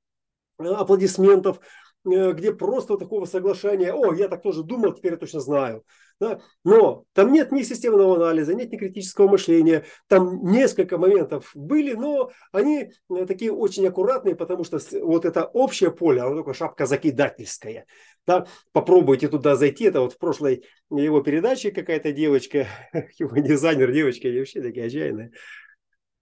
аплодисментов, 0.58 1.60
где 2.08 2.52
просто 2.52 2.96
такого 2.96 3.24
соглашения, 3.24 3.92
о, 3.92 4.12
я 4.12 4.28
так 4.28 4.42
тоже 4.42 4.62
думал, 4.62 4.92
теперь 4.92 5.12
я 5.12 5.18
точно 5.18 5.40
знаю. 5.40 5.84
Да? 6.20 6.40
Но 6.64 7.04
там 7.12 7.32
нет 7.32 7.52
ни 7.52 7.62
системного 7.62 8.16
анализа, 8.16 8.52
нет 8.54 8.72
ни 8.72 8.76
критического 8.76 9.28
мышления. 9.28 9.84
Там 10.08 10.42
несколько 10.44 10.98
моментов 10.98 11.50
были, 11.54 11.94
но 11.94 12.32
они 12.50 12.90
э, 13.10 13.26
такие 13.26 13.52
очень 13.52 13.86
аккуратные, 13.86 14.34
потому 14.34 14.64
что 14.64 14.80
вот 15.00 15.24
это 15.24 15.44
общее 15.44 15.92
поле, 15.92 16.20
оно 16.20 16.36
такое 16.36 16.54
шапка 16.54 16.86
закидательская. 16.86 17.86
Да? 18.26 18.46
Попробуйте 18.72 19.28
туда 19.28 19.54
зайти. 19.54 19.84
Это 19.84 20.00
вот 20.00 20.14
в 20.14 20.18
прошлой 20.18 20.64
его 20.90 21.20
передаче 21.20 21.70
какая-то 21.70 22.10
девочка, 22.12 22.66
его 23.18 23.36
дизайнер 23.36 23.92
девочка, 23.92 24.26
они 24.26 24.40
вообще 24.40 24.60
такие 24.60 24.86
отчаянные 24.86 25.30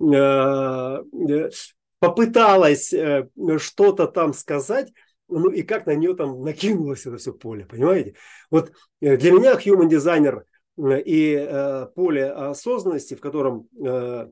э, 0.01 1.05
э, 1.31 1.51
попыталась 2.01 2.93
что-то 3.59 4.07
там 4.07 4.35
сказать, 4.35 4.93
ну 5.29 5.51
и 5.51 5.63
как 5.63 5.87
на 5.87 5.95
нее 5.95 6.15
там 6.15 6.43
накинулось 6.43 7.07
это 7.07 7.17
все 7.17 7.33
поле, 7.33 7.65
понимаете? 7.65 8.15
Вот 8.51 8.73
э, 9.01 9.17
для 9.17 9.33
меня 9.33 9.55
human 9.55 9.89
дизайнер 9.89 10.45
э, 10.79 11.01
и 11.03 11.35
э, 11.35 11.87
поле 11.95 12.31
осознанности, 12.31 13.15
в 13.15 13.21
котором 13.21 13.69
э, 13.85 14.29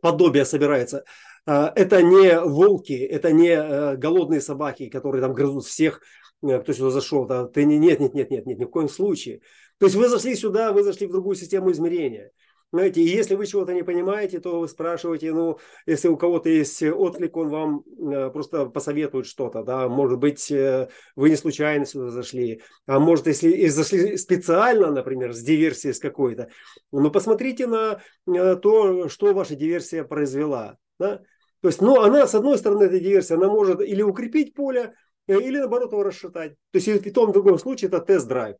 подобие 0.00 0.44
собирается, 0.44 1.04
э, 1.46 1.52
это 1.74 2.02
не 2.02 2.40
волки, 2.40 2.92
это 2.92 3.32
не 3.32 3.50
э, 3.50 3.96
голодные 3.96 4.40
собаки, 4.40 4.88
которые 4.88 5.22
там 5.22 5.34
грызут 5.34 5.64
всех, 5.64 6.00
э, 6.42 6.60
кто 6.60 6.72
сюда 6.72 6.90
зашел. 6.90 7.26
Да, 7.26 7.46
ты 7.46 7.64
не, 7.64 7.78
нет, 7.78 8.00
нет, 8.00 8.14
нет, 8.14 8.30
нет, 8.30 8.46
нет, 8.46 8.58
ни 8.58 8.64
в 8.64 8.70
коем 8.70 8.88
случае. 8.88 9.40
То 9.78 9.86
есть 9.86 9.96
вы 9.96 10.08
зашли 10.08 10.36
сюда, 10.36 10.72
вы 10.72 10.84
зашли 10.84 11.06
в 11.06 11.12
другую 11.12 11.34
систему 11.34 11.72
измерения. 11.72 12.30
Знаете, 12.72 13.02
и 13.02 13.06
если 13.06 13.34
вы 13.34 13.46
чего-то 13.46 13.74
не 13.74 13.82
понимаете, 13.82 14.40
то 14.40 14.60
вы 14.60 14.66
спрашиваете, 14.66 15.34
ну, 15.34 15.58
если 15.84 16.08
у 16.08 16.16
кого-то 16.16 16.48
есть 16.48 16.82
отклик, 16.82 17.36
он 17.36 17.48
вам 17.50 17.84
э, 17.84 18.30
просто 18.30 18.64
посоветует 18.64 19.26
что-то, 19.26 19.62
да, 19.62 19.88
может 19.88 20.18
быть, 20.18 20.50
э, 20.50 20.88
вы 21.14 21.28
не 21.28 21.36
случайно 21.36 21.84
сюда 21.84 22.08
зашли, 22.08 22.62
а 22.86 22.98
может, 22.98 23.26
если 23.26 23.50
и 23.50 23.68
зашли 23.68 24.16
специально, 24.16 24.90
например, 24.90 25.34
с 25.34 25.42
диверсией 25.42 25.92
с 25.92 25.98
какой-то, 25.98 26.48
ну, 26.92 27.10
посмотрите 27.10 27.66
на 27.66 28.00
э, 28.26 28.56
то, 28.56 29.06
что 29.10 29.34
ваша 29.34 29.54
диверсия 29.54 30.02
произвела, 30.02 30.78
да, 30.98 31.20
то 31.60 31.68
есть, 31.68 31.82
ну, 31.82 32.00
она, 32.00 32.26
с 32.26 32.34
одной 32.34 32.56
стороны, 32.56 32.84
эта 32.84 32.98
диверсия, 32.98 33.36
она 33.36 33.48
может 33.48 33.82
или 33.82 34.00
укрепить 34.00 34.54
поле, 34.54 34.94
или, 35.28 35.58
наоборот, 35.58 35.92
его 35.92 36.02
расшатать. 36.02 36.54
То 36.72 36.78
есть, 36.78 36.88
и 36.88 36.98
в 36.98 37.12
том, 37.12 37.30
в 37.30 37.32
другом 37.32 37.58
случае, 37.58 37.88
это 37.88 38.00
тест-драйв. 38.00 38.56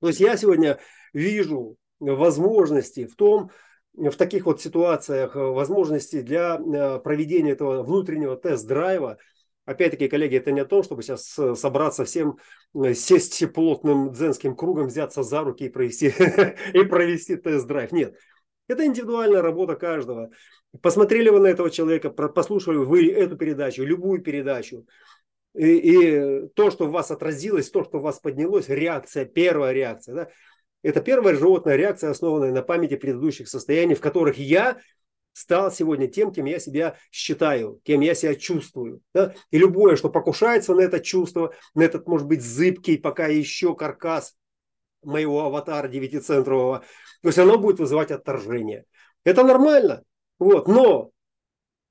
То 0.00 0.08
есть, 0.08 0.20
я 0.20 0.36
сегодня 0.36 0.78
вижу 1.14 1.78
возможности 2.00 3.06
в 3.06 3.16
том, 3.16 3.50
в 3.96 4.16
таких 4.16 4.46
вот 4.46 4.60
ситуациях, 4.60 5.36
э, 5.36 5.40
возможности 5.40 6.20
для 6.20 6.56
э, 6.56 6.98
проведения 7.00 7.52
этого 7.52 7.82
внутреннего 7.82 8.36
тест-драйва. 8.36 9.18
Опять-таки, 9.64 10.08
коллеги, 10.08 10.36
это 10.36 10.52
не 10.52 10.60
о 10.60 10.66
том, 10.66 10.82
чтобы 10.82 11.02
сейчас 11.02 11.38
э, 11.38 11.54
собраться 11.54 12.04
всем, 12.04 12.38
сесть 12.94 13.52
плотным 13.52 14.12
дзенским 14.12 14.54
кругом, 14.54 14.86
взяться 14.86 15.22
за 15.22 15.40
руки 15.40 15.64
и 15.64 15.68
провести, 15.68 16.08
и 16.74 16.84
провести 16.84 17.36
тест-драйв. 17.36 17.90
Нет, 17.92 18.16
это 18.68 18.84
индивидуальная 18.84 19.42
работа 19.42 19.76
каждого. 19.76 20.30
Посмотрели 20.82 21.30
вы 21.30 21.40
на 21.40 21.46
этого 21.46 21.70
человека, 21.70 22.10
послушали 22.10 22.76
вы 22.76 23.10
эту 23.10 23.36
передачу, 23.36 23.82
любую 23.82 24.20
передачу, 24.20 24.86
и, 25.54 25.76
и 25.76 26.48
то, 26.48 26.70
что 26.70 26.86
в 26.86 26.90
вас 26.90 27.10
отразилось, 27.10 27.70
то, 27.70 27.82
что 27.82 27.98
в 27.98 28.02
вас 28.02 28.18
поднялось, 28.18 28.68
реакция, 28.68 29.24
первая 29.24 29.72
реакция, 29.72 30.14
да, 30.14 30.28
это 30.86 31.00
первая 31.00 31.34
животная 31.34 31.74
реакция, 31.74 32.10
основанная 32.10 32.52
на 32.52 32.62
памяти 32.62 32.94
предыдущих 32.94 33.48
состояний, 33.48 33.96
в 33.96 34.00
которых 34.00 34.38
я 34.38 34.78
стал 35.32 35.72
сегодня 35.72 36.06
тем, 36.06 36.32
кем 36.32 36.44
я 36.44 36.60
себя 36.60 36.96
считаю, 37.10 37.80
кем 37.82 38.02
я 38.02 38.14
себя 38.14 38.36
чувствую. 38.36 39.00
Да? 39.12 39.34
И 39.50 39.58
любое, 39.58 39.96
что 39.96 40.10
покушается 40.10 40.74
на 40.74 40.82
это 40.82 41.00
чувство, 41.00 41.52
на 41.74 41.82
этот, 41.82 42.06
может 42.06 42.28
быть, 42.28 42.40
зыбкий 42.40 42.98
пока 42.98 43.26
еще 43.26 43.74
каркас 43.74 44.36
моего 45.02 45.42
аватара 45.42 45.88
девятицентрового, 45.88 46.84
то 47.20 47.28
есть 47.28 47.38
оно 47.38 47.58
будет 47.58 47.80
вызывать 47.80 48.12
отторжение. 48.12 48.84
Это 49.24 49.42
нормально. 49.42 50.04
Вот. 50.38 50.68
Но 50.68 51.10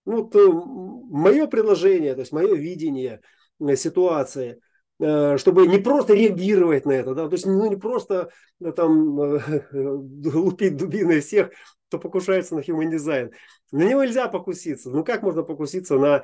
вот, 0.05 0.33
э, 0.35 0.39
мое 0.47 1.47
предложение, 1.47 2.13
то 2.13 2.21
есть 2.21 2.31
мое 2.31 2.55
видение 2.55 3.19
э, 3.60 3.75
ситуации– 3.75 4.62
чтобы 4.97 5.67
не 5.67 5.77
просто 5.77 6.13
реагировать 6.13 6.86
на 6.86 6.93
это, 6.93 7.13
да, 7.13 7.27
то 7.27 7.34
есть 7.34 7.45
ну, 7.45 7.69
не 7.69 7.75
просто 7.75 8.29
да, 8.60 8.71
там 8.71 9.17
лупить 9.71 10.77
дубиной 10.77 11.19
всех, 11.19 11.51
кто 11.88 11.99
покушается 11.99 12.55
на 12.55 12.60
human 12.60 12.91
design. 12.91 13.31
На 13.71 13.84
него 13.84 14.03
нельзя 14.03 14.27
покуситься. 14.27 14.89
Ну 14.89 15.03
как 15.03 15.21
можно 15.21 15.43
покуситься 15.43 15.97
на 15.97 16.23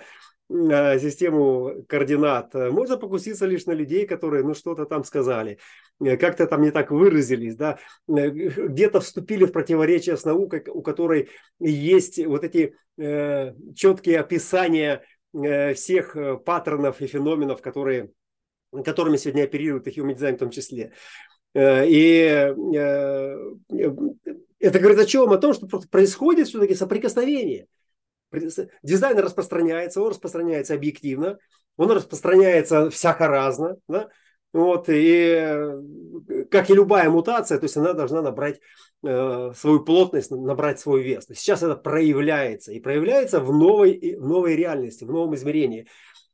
систему 1.00 1.86
координат. 1.88 2.54
Можно 2.54 2.98
покуситься 2.98 3.46
лишь 3.46 3.66
на 3.66 3.72
людей, 3.72 4.06
которые 4.06 4.44
ну, 4.44 4.54
что-то 4.54 4.86
там 4.86 5.04
сказали, 5.04 5.60
э, 6.04 6.18
как-то 6.18 6.46
там 6.46 6.62
не 6.62 6.72
так 6.72 6.92
выразились, 6.92 7.56
да, 7.56 7.80
э, 8.10 8.30
где-то 8.30 9.00
вступили 9.00 9.46
в 9.46 9.54
противоречие 9.54 10.18
с 10.18 10.26
наукой, 10.26 10.64
у 10.68 10.82
которой 10.82 11.30
есть 11.60 12.24
вот 12.26 12.44
эти 12.44 12.76
э, 12.98 13.54
четкие 13.76 14.20
описания 14.20 15.04
э, 15.34 15.74
всех 15.74 16.18
паттернов 16.44 17.02
и 17.02 17.08
феноменов, 17.08 17.62
которые 17.62 18.12
которыми 18.84 19.18
сегодня 19.18 19.44
оперирует 19.44 19.88
и 19.88 19.92
Human 19.92 20.16
Design 20.16 20.36
в 20.36 20.40
том 20.40 20.50
числе. 20.50 20.94
Э, 21.54 21.86
и 21.88 22.24
э, 22.24 23.36
это 24.60 24.80
говорит 24.80 25.00
о 25.00 25.06
чем? 25.06 25.32
О 25.32 25.38
том, 25.38 25.54
что 25.54 25.68
происходит 25.90 26.48
все-таки 26.48 26.76
соприкосновение. 26.76 27.68
Дизайн 28.82 29.20
распространяется, 29.20 30.02
он 30.02 30.10
распространяется 30.10 30.74
объективно, 30.74 31.38
он 31.76 31.92
распространяется 31.92 32.90
всяко 32.90 33.28
разно. 33.28 33.76
Да? 33.90 34.08
Вот, 34.54 34.86
и 34.88 35.66
как 36.50 36.70
и 36.70 36.74
любая 36.74 37.10
мутация, 37.10 37.58
то 37.58 37.66
есть 37.66 37.78
она 37.78 37.94
должна 37.94 38.22
набрать 38.22 38.60
э, 39.04 39.52
свою 39.56 39.84
плотность, 39.84 40.32
набрать 40.32 40.80
свой 40.80 41.04
вес. 41.04 41.26
Сейчас 41.34 41.64
это 41.64 41.76
проявляется, 41.76 42.72
и 42.72 42.80
проявляется 42.80 43.42
в 43.42 43.52
новой, 43.52 44.18
в 44.18 44.28
новой 44.28 44.56
реальности, 44.56 45.04
в 45.04 45.12
новом 45.12 45.36
измерении. 45.36 45.88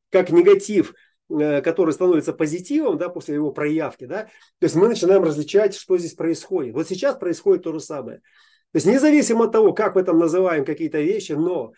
Как 0.09 0.29
негатив– 0.29 0.93
Э, 1.06 1.06
который 1.29 1.93
становится 1.93 2.33
позитивом 2.33 2.97
да, 2.97 3.09
после 3.09 3.35
его 3.35 3.51
проявки, 3.51 4.05
да, 4.05 4.23
то 4.23 4.63
есть 4.63 4.75
мы 4.75 4.87
начинаем 4.87 5.23
различать, 5.23 5.75
что 5.75 5.97
здесь 5.97 6.13
происходит. 6.13 6.73
Вот 6.73 6.87
сейчас 6.87 7.17
происходит 7.17 7.63
то 7.63 7.73
же 7.73 7.79
самое. 7.79 8.17
То 8.17 8.77
есть 8.77 8.85
независимо 8.85 9.45
от 9.45 9.51
того, 9.51 9.73
как 9.73 9.95
мы 9.95 10.03
там 10.03 10.19
называем 10.19 10.65
какие-то 10.65 10.99
вещи, 10.99 11.33
но 11.33 11.73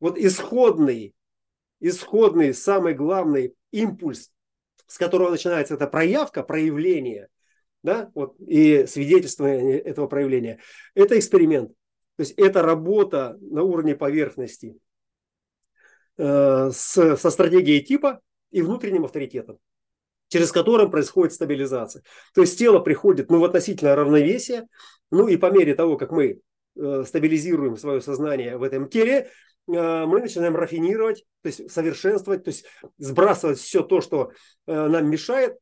вот 0.00 0.18
исходный, 0.18 1.14
исходный, 1.80 2.54
самый 2.54 2.94
главный 2.94 3.54
импульс, 3.70 4.30
с 4.86 4.98
которого 4.98 5.30
начинается 5.30 5.74
эта 5.74 5.86
проявка, 5.86 6.42
проявление, 6.42 7.28
да, 7.82 8.10
вот, 8.14 8.34
и 8.38 8.86
свидетельствование 8.86 9.78
этого 9.78 10.06
проявления, 10.06 10.60
это 10.94 11.18
эксперимент. 11.18 11.70
То 12.16 12.22
есть 12.22 12.34
это 12.36 12.62
работа 12.62 13.38
на 13.40 13.62
уровне 13.62 13.96
поверхности 13.96 14.76
э, 16.18 16.70
с, 16.72 17.16
со 17.16 17.30
стратегией 17.30 17.80
типа, 17.80 18.20
и 18.52 18.62
внутренним 18.62 19.04
авторитетом, 19.04 19.58
через 20.28 20.52
которым 20.52 20.90
происходит 20.90 21.34
стабилизация. 21.34 22.02
То 22.34 22.42
есть 22.42 22.58
тело 22.58 22.78
приходит 22.78 23.30
ну, 23.30 23.40
в 23.40 23.44
относительное 23.44 23.96
равновесие, 23.96 24.68
ну 25.10 25.26
и 25.26 25.36
по 25.36 25.50
мере 25.50 25.74
того, 25.74 25.96
как 25.96 26.12
мы 26.12 26.40
э, 26.76 27.04
стабилизируем 27.06 27.76
свое 27.76 28.00
сознание 28.00 28.56
в 28.56 28.62
этом 28.62 28.88
теле, 28.88 29.28
э, 29.68 30.06
мы 30.06 30.20
начинаем 30.20 30.54
рафинировать, 30.54 31.24
то 31.42 31.48
есть 31.48 31.70
совершенствовать, 31.70 32.44
то 32.44 32.48
есть 32.48 32.64
сбрасывать 32.98 33.58
все 33.58 33.82
то, 33.82 34.00
что 34.00 34.30
э, 34.66 34.86
нам 34.88 35.10
мешает, 35.10 35.58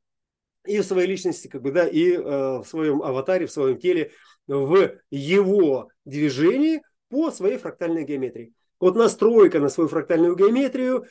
и 0.67 0.79
в 0.81 0.85
своей 0.85 1.09
личности, 1.09 1.49
как 1.49 1.63
бы, 1.63 1.73
да, 1.73 1.89
и 1.89 2.19
в 2.19 2.65
своем 2.67 3.03
аватаре, 3.03 3.47
в 3.47 3.51
своем 3.51 3.79
теле, 3.79 4.13
в 4.47 4.93
его 5.11 5.89
движении 6.05 6.83
по 7.09 7.31
своей 7.31 7.57
фрактальной 7.57 8.05
геометрии. 8.05 8.53
Вот 8.79 8.97
настройка 8.97 9.61
на 9.61 9.69
свою 9.69 9.89
фрактальную 9.89 10.37
геометрию 10.37 11.05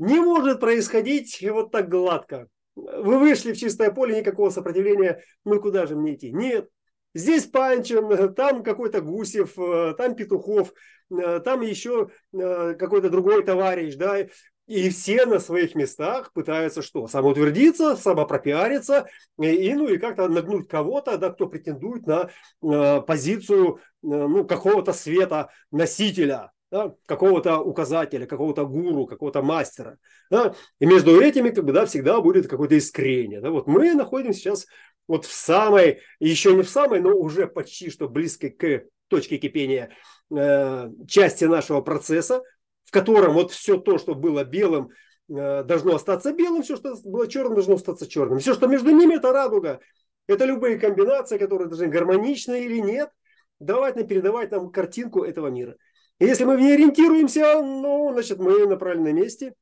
не 0.00 0.18
может 0.18 0.60
происходить 0.60 1.44
вот 1.48 1.70
так 1.70 1.88
гладко. 1.88 2.48
Вы 2.74 3.18
вышли 3.18 3.52
в 3.52 3.58
чистое 3.58 3.90
поле, 3.90 4.18
никакого 4.18 4.50
сопротивления, 4.50 5.22
ну 5.44 5.60
куда 5.60 5.86
же 5.86 5.94
мне 5.94 6.14
идти? 6.14 6.32
Нет. 6.32 6.68
Здесь 7.14 7.44
Панчин, 7.46 8.34
там 8.34 8.62
какой-то 8.62 9.02
Гусев, 9.02 9.54
там 9.98 10.14
Петухов, 10.14 10.72
там 11.08 11.60
еще 11.60 12.10
э, 12.32 12.74
какой-то 12.78 13.10
другой 13.10 13.44
товарищ, 13.44 13.96
да, 13.96 14.26
и 14.68 14.88
все 14.90 15.26
на 15.26 15.40
своих 15.40 15.74
местах 15.74 16.32
пытаются 16.32 16.80
что? 16.80 17.08
Самоутвердиться, 17.08 17.96
самопропиариться, 17.96 19.08
и, 19.38 19.74
ну, 19.74 19.88
и 19.88 19.98
как-то 19.98 20.28
нагнуть 20.28 20.68
кого-то, 20.68 21.18
да, 21.18 21.30
кто 21.30 21.48
претендует 21.48 22.06
на 22.06 22.30
э, 22.62 23.00
позицию 23.00 23.76
э, 23.76 23.78
ну, 24.02 24.44
какого-то 24.46 24.92
света 24.92 25.50
носителя 25.72 26.52
да, 26.70 26.94
какого-то 27.06 27.58
указателя, 27.58 28.26
какого-то 28.26 28.64
гуру, 28.66 29.06
какого-то 29.06 29.42
мастера. 29.42 29.98
Да, 30.30 30.54
и 30.78 30.86
между 30.86 31.20
этими 31.20 31.50
как 31.50 31.64
бы, 31.64 31.72
да, 31.72 31.86
всегда 31.86 32.20
будет 32.20 32.48
какое-то 32.48 32.78
искрение. 32.78 33.40
Да. 33.40 33.50
Вот 33.50 33.66
мы 33.66 33.94
находимся 33.94 34.40
сейчас 34.40 34.66
вот 35.08 35.24
в 35.24 35.32
самой, 35.32 36.00
еще 36.20 36.54
не 36.54 36.62
в 36.62 36.70
самой, 36.70 37.00
но 37.00 37.10
уже 37.10 37.46
почти 37.46 37.90
что 37.90 38.08
близкой 38.08 38.50
к 38.50 38.84
точке 39.08 39.38
кипения 39.38 39.90
э, 40.30 40.90
части 41.08 41.44
нашего 41.44 41.80
процесса, 41.80 42.42
в 42.84 42.92
котором 42.92 43.34
вот 43.34 43.50
все 43.50 43.76
то, 43.76 43.98
что 43.98 44.14
было 44.14 44.44
белым, 44.44 44.90
должно 45.30 45.94
остаться 45.94 46.32
белым, 46.32 46.62
все, 46.62 46.76
что 46.76 46.96
было 47.04 47.28
черным, 47.28 47.54
должно 47.54 47.74
остаться 47.74 48.08
черным. 48.08 48.40
Все, 48.40 48.54
что 48.54 48.66
между 48.66 48.90
ними, 48.90 49.14
это 49.14 49.32
радуга. 49.32 49.80
Это 50.26 50.44
любые 50.44 50.78
комбинации, 50.78 51.38
которые 51.38 51.68
должны 51.68 51.86
гармоничны 51.86 52.64
или 52.64 52.78
нет, 52.78 53.10
давать 53.58 53.96
нам, 53.96 54.06
передавать 54.06 54.50
нам 54.50 54.70
картинку 54.70 55.22
этого 55.22 55.48
мира. 55.48 55.76
И 56.20 56.26
если 56.26 56.44
мы 56.44 56.56
в 56.56 56.60
ней 56.60 56.74
ориентируемся, 56.74 57.60
ну, 57.62 58.12
значит, 58.12 58.38
мы 58.38 58.66
на 58.66 58.76
правильном 58.76 59.16
месте, 59.16 59.54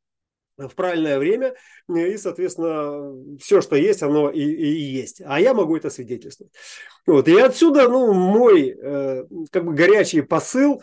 в 0.57 0.75
правильное 0.75 1.18
время, 1.18 1.55
и, 1.88 2.16
соответственно, 2.16 3.38
все, 3.38 3.61
что 3.61 3.77
есть, 3.77 4.03
оно 4.03 4.29
и, 4.29 4.40
и, 4.40 4.66
есть. 4.66 5.23
А 5.25 5.40
я 5.40 5.55
могу 5.55 5.77
это 5.77 5.88
свидетельствовать. 5.88 6.53
Вот. 7.07 7.29
И 7.29 7.38
отсюда, 7.38 7.88
ну, 7.88 8.12
мой 8.12 8.77
э, 8.77 9.25
как 9.53 9.64
бы 9.64 9.73
горячий 9.73 10.21
посыл, 10.21 10.83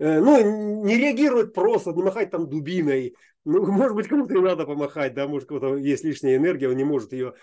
э, 0.00 0.18
ну, 0.18 0.82
не 0.84 0.96
реагировать 0.96 1.54
просто, 1.54 1.92
не 1.92 2.02
махать 2.02 2.30
там 2.30 2.48
дубиной. 2.48 3.14
Ну, 3.44 3.64
может 3.70 3.94
быть, 3.94 4.08
кому-то 4.08 4.34
и 4.34 4.40
надо 4.40 4.66
помахать, 4.66 5.14
да, 5.14 5.28
может, 5.28 5.48
кого-то 5.48 5.76
есть 5.76 6.02
лишняя 6.04 6.36
энергия, 6.36 6.68
он 6.68 6.76
не 6.76 6.84
может 6.84 7.12
ее 7.12 7.34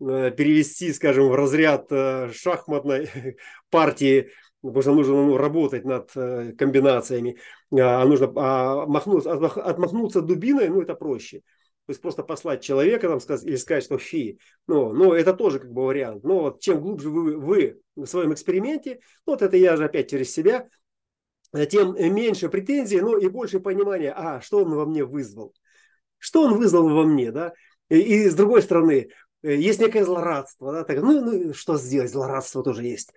э, 0.00 0.30
перевести, 0.36 0.92
скажем, 0.92 1.28
в 1.28 1.34
разряд 1.34 1.86
э, 1.90 2.30
шахматной 2.30 3.08
партии 3.70 4.28
потому 4.62 4.82
что 4.82 4.94
нужно 4.94 5.14
ну, 5.14 5.36
работать 5.36 5.84
над 5.84 6.10
э, 6.14 6.52
комбинациями, 6.52 7.38
а 7.72 8.04
нужно 8.04 8.32
а, 8.36 8.86
махнуться, 8.86 9.32
отмахнуться 9.32 10.22
дубиной, 10.22 10.68
ну 10.68 10.80
это 10.80 10.94
проще. 10.94 11.42
То 11.86 11.90
есть 11.90 12.00
просто 12.00 12.22
послать 12.22 12.62
человека 12.62 13.08
там, 13.08 13.20
сказать, 13.20 13.44
или 13.44 13.56
сказать, 13.56 13.82
что 13.82 13.98
фи. 13.98 14.38
Ну, 14.68 14.92
ну, 14.92 15.12
это 15.12 15.34
тоже 15.34 15.58
как 15.58 15.72
бы 15.72 15.84
вариант. 15.84 16.22
Но 16.22 16.42
вот 16.42 16.60
чем 16.60 16.80
глубже 16.80 17.10
вы, 17.10 17.36
вы 17.36 17.80
в 17.96 18.06
своем 18.06 18.32
эксперименте, 18.32 19.00
ну, 19.26 19.32
вот 19.32 19.42
это 19.42 19.56
я 19.56 19.76
же 19.76 19.84
опять 19.84 20.08
через 20.08 20.32
себя, 20.32 20.68
э, 21.52 21.66
тем 21.66 21.96
меньше 22.14 22.48
претензий, 22.48 23.00
но 23.00 23.18
и 23.18 23.26
больше 23.26 23.58
понимания, 23.58 24.12
а, 24.16 24.40
что 24.40 24.58
он 24.58 24.72
во 24.72 24.86
мне 24.86 25.04
вызвал. 25.04 25.54
Что 26.18 26.42
он 26.42 26.56
вызвал 26.56 26.88
во 26.88 27.02
мне, 27.02 27.32
да? 27.32 27.52
И, 27.88 27.98
и 27.98 28.28
с 28.28 28.34
другой 28.36 28.62
стороны, 28.62 29.10
э, 29.42 29.56
есть 29.56 29.80
некое 29.80 30.04
злорадство, 30.04 30.72
да, 30.72 30.84
так, 30.84 31.02
ну, 31.02 31.20
ну, 31.20 31.52
что 31.52 31.78
сделать, 31.78 32.12
злорадство 32.12 32.62
тоже 32.62 32.84
есть. 32.84 33.12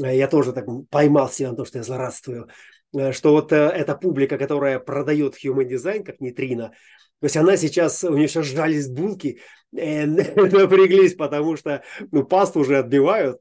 Э, 0.00 0.16
я 0.16 0.28
тоже 0.28 0.52
так 0.52 0.66
поймал 0.90 1.28
себя 1.28 1.50
на 1.50 1.56
то, 1.56 1.64
что 1.64 1.78
я 1.78 1.84
злорадствую, 1.84 2.48
э, 2.96 3.12
что 3.12 3.32
вот 3.32 3.52
э, 3.52 3.56
эта 3.56 3.94
публика, 3.94 4.38
которая 4.38 4.78
продает 4.78 5.36
human 5.44 5.68
design 5.68 6.04
как 6.04 6.20
нейтрино, 6.20 6.68
то 7.20 7.26
есть 7.26 7.36
она 7.36 7.56
сейчас, 7.56 8.02
у 8.02 8.14
нее 8.14 8.28
сейчас 8.28 8.46
сжались 8.46 8.88
булки, 8.88 9.40
напряглись, 9.72 11.14
потому 11.14 11.56
что 11.56 11.82
ну, 12.10 12.24
пасту 12.24 12.60
уже 12.60 12.78
отбивают. 12.78 13.40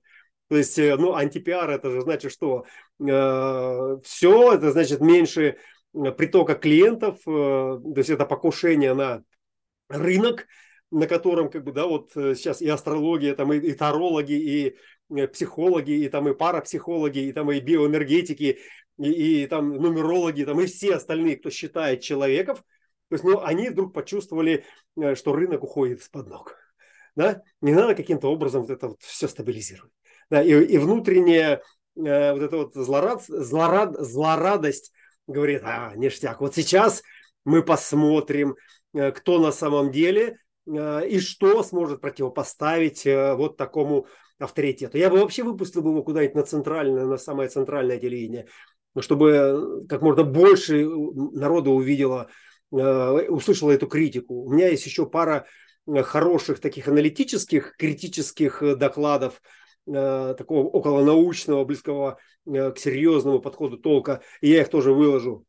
То 0.49 0.57
есть, 0.57 0.77
ну, 0.77 1.15
антипиар 1.15 1.69
это 1.69 1.89
же 1.89 2.01
значит, 2.01 2.31
что? 2.31 2.65
Э, 2.99 3.97
все, 4.03 4.53
это 4.53 4.71
значит 4.71 4.99
меньше 5.01 5.57
притока 5.93 6.55
клиентов, 6.55 7.19
э, 7.27 7.29
то 7.29 7.93
есть 7.95 8.09
это 8.09 8.25
покушение 8.25 8.93
на 8.93 9.23
рынок, 9.89 10.47
на 10.91 11.07
котором, 11.07 11.49
как 11.49 11.63
бы, 11.63 11.71
да, 11.71 11.87
вот 11.87 12.11
сейчас 12.13 12.61
и 12.61 12.67
астрология, 12.67 13.33
там, 13.33 13.53
и, 13.53 13.57
и 13.57 13.73
тарологи, 13.73 14.33
и 14.33 14.75
Э, 15.15 15.27
психологи, 15.27 15.91
и 15.91 16.09
там 16.09 16.29
и 16.29 16.33
парапсихологи, 16.33 17.19
и 17.19 17.33
там 17.33 17.51
и 17.51 17.59
биоэнергетики, 17.59 18.59
и, 18.97 19.43
и 19.43 19.47
там 19.47 19.75
нумерологи, 19.75 20.43
там 20.43 20.59
и 20.61 20.65
все 20.65 20.95
остальные, 20.95 21.37
кто 21.37 21.49
считает 21.49 22.01
человеков, 22.01 22.59
то 23.09 23.15
есть, 23.15 23.23
ну, 23.25 23.41
они 23.43 23.69
вдруг 23.69 23.93
почувствовали, 23.93 24.63
э, 24.97 25.15
что 25.15 25.33
рынок 25.33 25.63
уходит 25.63 25.99
из-под 25.99 26.27
ног. 26.27 26.55
Да? 27.15 27.41
Не 27.59 27.73
надо 27.73 27.93
каким-то 27.93 28.31
образом 28.31 28.61
вот 28.61 28.69
это 28.69 28.87
вот 28.87 29.01
все 29.01 29.27
стабилизировать. 29.27 29.91
Да? 30.29 30.41
И, 30.41 30.49
и 30.49 30.77
внутренняя 30.77 31.61
э, 31.97 32.33
вот 32.33 32.41
эта 32.41 32.57
вот 32.57 32.73
злорад, 32.73 33.23
злорад, 33.27 33.97
злорадость 33.99 34.93
говорит, 35.27 35.61
а, 35.65 35.93
ништяк, 35.95 36.39
вот 36.39 36.55
сейчас 36.55 37.03
мы 37.43 37.63
посмотрим, 37.63 38.55
э, 38.93 39.11
кто 39.11 39.39
на 39.39 39.51
самом 39.51 39.91
деле 39.91 40.27
э, 40.27 40.35
и 40.67 41.19
что 41.19 41.63
сможет 41.63 42.01
противопоставить 42.01 43.05
э, 43.05 43.33
вот 43.35 43.57
такому 43.57 44.07
авторитету. 44.41 44.97
Я 44.97 45.09
бы 45.09 45.19
вообще 45.19 45.43
выпустил 45.43 45.81
бы 45.81 45.91
его 45.91 46.03
куда-нибудь 46.03 46.35
на 46.35 46.43
центральное, 46.43 47.05
на 47.05 47.17
самое 47.17 47.49
центральное 47.49 47.97
телевидение, 47.97 48.47
чтобы 48.99 49.29
э, 49.29 49.87
как 49.87 50.01
можно 50.01 50.23
больше 50.23 50.85
народа 50.85 51.69
увидело, 51.69 52.29
э, 52.71 53.27
услышало 53.29 53.71
эту 53.71 53.87
критику. 53.87 54.43
У 54.43 54.51
меня 54.51 54.69
есть 54.69 54.85
еще 54.85 55.05
пара 55.05 55.45
э, 55.87 56.01
хороших 56.03 56.59
таких 56.59 56.87
аналитических, 56.87 57.75
критических 57.77 58.77
докладов, 58.77 59.41
такого 59.83 60.67
околонаучного, 60.67 61.65
близкого 61.65 62.19
к 62.45 62.75
серьезному 62.77 63.39
подходу 63.39 63.79
толка, 63.79 64.21
и 64.39 64.49
я 64.49 64.61
их 64.61 64.69
тоже 64.69 64.93
выложу. 64.93 65.43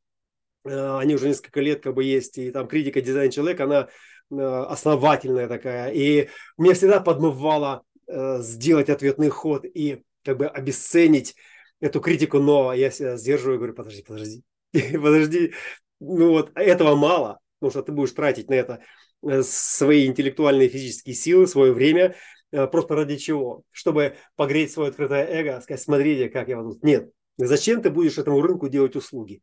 Они 0.64 1.14
уже 1.14 1.29
несколько 1.29 1.61
лет 1.61 1.83
как 1.83 1.94
бы 1.94 2.03
есть, 2.03 2.38
и 2.38 2.51
там 2.51 2.66
критика 2.66 3.03
дизайн 3.03 3.31
человека, 3.31 3.64
она 3.64 3.88
основательная 4.33 5.49
такая. 5.49 5.92
И 5.92 6.29
мне 6.57 6.75
всегда 6.75 7.01
подмывала 7.01 7.83
Э, 8.14 8.42
сделать 8.42 8.90
ответный 8.90 9.31
ход 9.31 9.64
и 9.64 10.03
как 10.23 10.37
бы 10.37 10.47
обесценить 10.47 11.35
эту 11.81 12.01
критику, 12.01 12.40
но 12.40 12.75
я 12.75 12.90
себя 12.90 13.16
сдерживаю 13.16 13.55
и 13.55 13.59
говорю, 13.59 13.75
подожди, 13.75 14.03
подожди, 14.03 14.42
подожди, 14.73 15.55
ну 15.99 16.31
вот 16.31 16.51
этого 16.55 16.95
мало, 16.95 17.38
потому 17.59 17.71
что 17.71 17.83
ты 17.83 17.92
будешь 17.92 18.12
тратить 18.12 18.51
на 18.51 18.55
это 18.55 18.81
э, 19.27 19.42
свои 19.42 20.07
интеллектуальные 20.07 20.68
физические 20.68 21.14
силы, 21.14 21.47
свое 21.47 21.73
время, 21.73 22.14
э, 22.51 22.66
просто 22.66 22.97
ради 22.97 23.16
чего? 23.16 23.62
Чтобы 23.71 24.16
погреть 24.37 24.73
свое 24.73 24.90
открытое 24.90 25.25
эго, 25.25 25.62
сказать, 25.62 25.81
смотрите, 25.81 26.29
как 26.29 26.49
я 26.49 26.59
вот 26.61 26.75
тут. 26.75 26.85
Нет, 26.85 27.11
зачем 27.38 27.81
ты 27.81 27.88
будешь 27.88 28.18
этому 28.18 28.42
рынку 28.42 28.68
делать 28.68 28.95
услуги? 28.95 29.40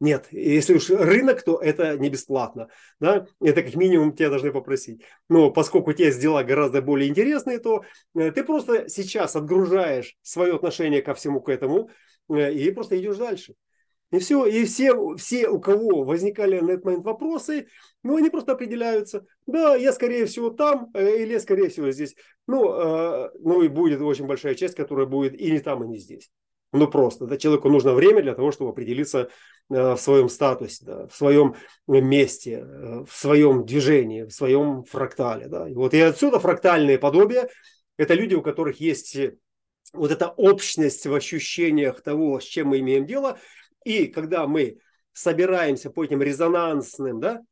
Нет, 0.00 0.28
если 0.30 0.74
уж 0.74 0.90
рынок, 0.90 1.42
то 1.42 1.58
это 1.58 1.98
не 1.98 2.08
бесплатно. 2.08 2.68
Да? 3.00 3.26
Это 3.40 3.62
как 3.62 3.74
минимум 3.74 4.12
тебя 4.14 4.30
должны 4.30 4.52
попросить. 4.52 5.02
Но 5.28 5.50
поскольку 5.50 5.92
тебе 5.92 6.12
дела 6.12 6.44
гораздо 6.44 6.82
более 6.82 7.08
интересные, 7.08 7.58
то 7.58 7.84
э, 8.14 8.30
ты 8.30 8.44
просто 8.44 8.88
сейчас 8.88 9.34
отгружаешь 9.34 10.16
свое 10.22 10.54
отношение 10.54 11.02
ко 11.02 11.14
всему 11.14 11.40
к 11.40 11.48
этому 11.48 11.90
э, 12.30 12.52
и 12.52 12.70
просто 12.70 12.96
идешь 12.96 13.16
дальше. 13.16 13.54
И 14.12 14.20
все, 14.20 14.46
и 14.46 14.64
все, 14.64 15.16
все, 15.16 15.48
у 15.48 15.60
кого 15.60 16.04
возникали 16.04 16.60
на 16.60 16.70
этот 16.72 16.84
момент 16.84 17.04
вопросы, 17.04 17.66
ну, 18.04 18.16
они 18.16 18.30
просто 18.30 18.52
определяются. 18.52 19.26
Да, 19.46 19.74
я, 19.74 19.92
скорее 19.92 20.26
всего, 20.26 20.50
там, 20.50 20.90
э, 20.94 21.22
или 21.22 21.32
я, 21.32 21.40
скорее 21.40 21.70
всего, 21.70 21.90
здесь. 21.90 22.14
Ну, 22.46 23.28
ну 23.40 23.60
и 23.62 23.68
будет 23.68 24.00
очень 24.00 24.26
большая 24.26 24.54
часть, 24.54 24.74
которая 24.74 25.06
будет 25.06 25.38
и 25.38 25.50
не 25.50 25.58
там, 25.58 25.84
и 25.84 25.88
не 25.88 25.98
здесь. 25.98 26.30
Ну 26.72 26.86
просто, 26.86 27.26
да, 27.26 27.38
человеку 27.38 27.70
нужно 27.70 27.94
время 27.94 28.22
для 28.22 28.34
того, 28.34 28.52
чтобы 28.52 28.70
определиться 28.70 29.20
э, 29.20 29.28
в 29.68 29.96
своем 29.98 30.28
статусе, 30.28 30.84
да, 30.84 31.06
в 31.06 31.14
своем 31.14 31.54
месте, 31.86 32.64
э, 32.66 33.04
в 33.06 33.12
своем 33.12 33.66
движении, 33.66 34.22
в 34.22 34.30
своем 34.30 34.84
фрактале. 34.84 35.48
Да. 35.48 35.68
И 35.68 35.74
вот 35.74 35.94
и 35.94 36.00
отсюда 36.00 36.38
фрактальные 36.38 36.98
подобия– 36.98 37.48
это 37.98 38.14
люди, 38.14 38.34
у 38.34 38.42
которых 38.42 38.80
есть 38.80 39.16
вот 39.92 40.10
эта 40.10 40.28
общность 40.28 41.06
в 41.06 41.14
ощущениях 41.14 42.02
того, 42.02 42.40
с 42.40 42.44
чем 42.44 42.68
мы 42.68 42.78
имеем 42.80 43.06
дело. 43.06 43.38
И 43.84 44.06
когда 44.06 44.46
мы 44.46 44.78
собираемся 45.12 45.90
по 45.90 46.04
этим 46.04 46.22
резонансным 46.22 47.20
да, 47.20 47.42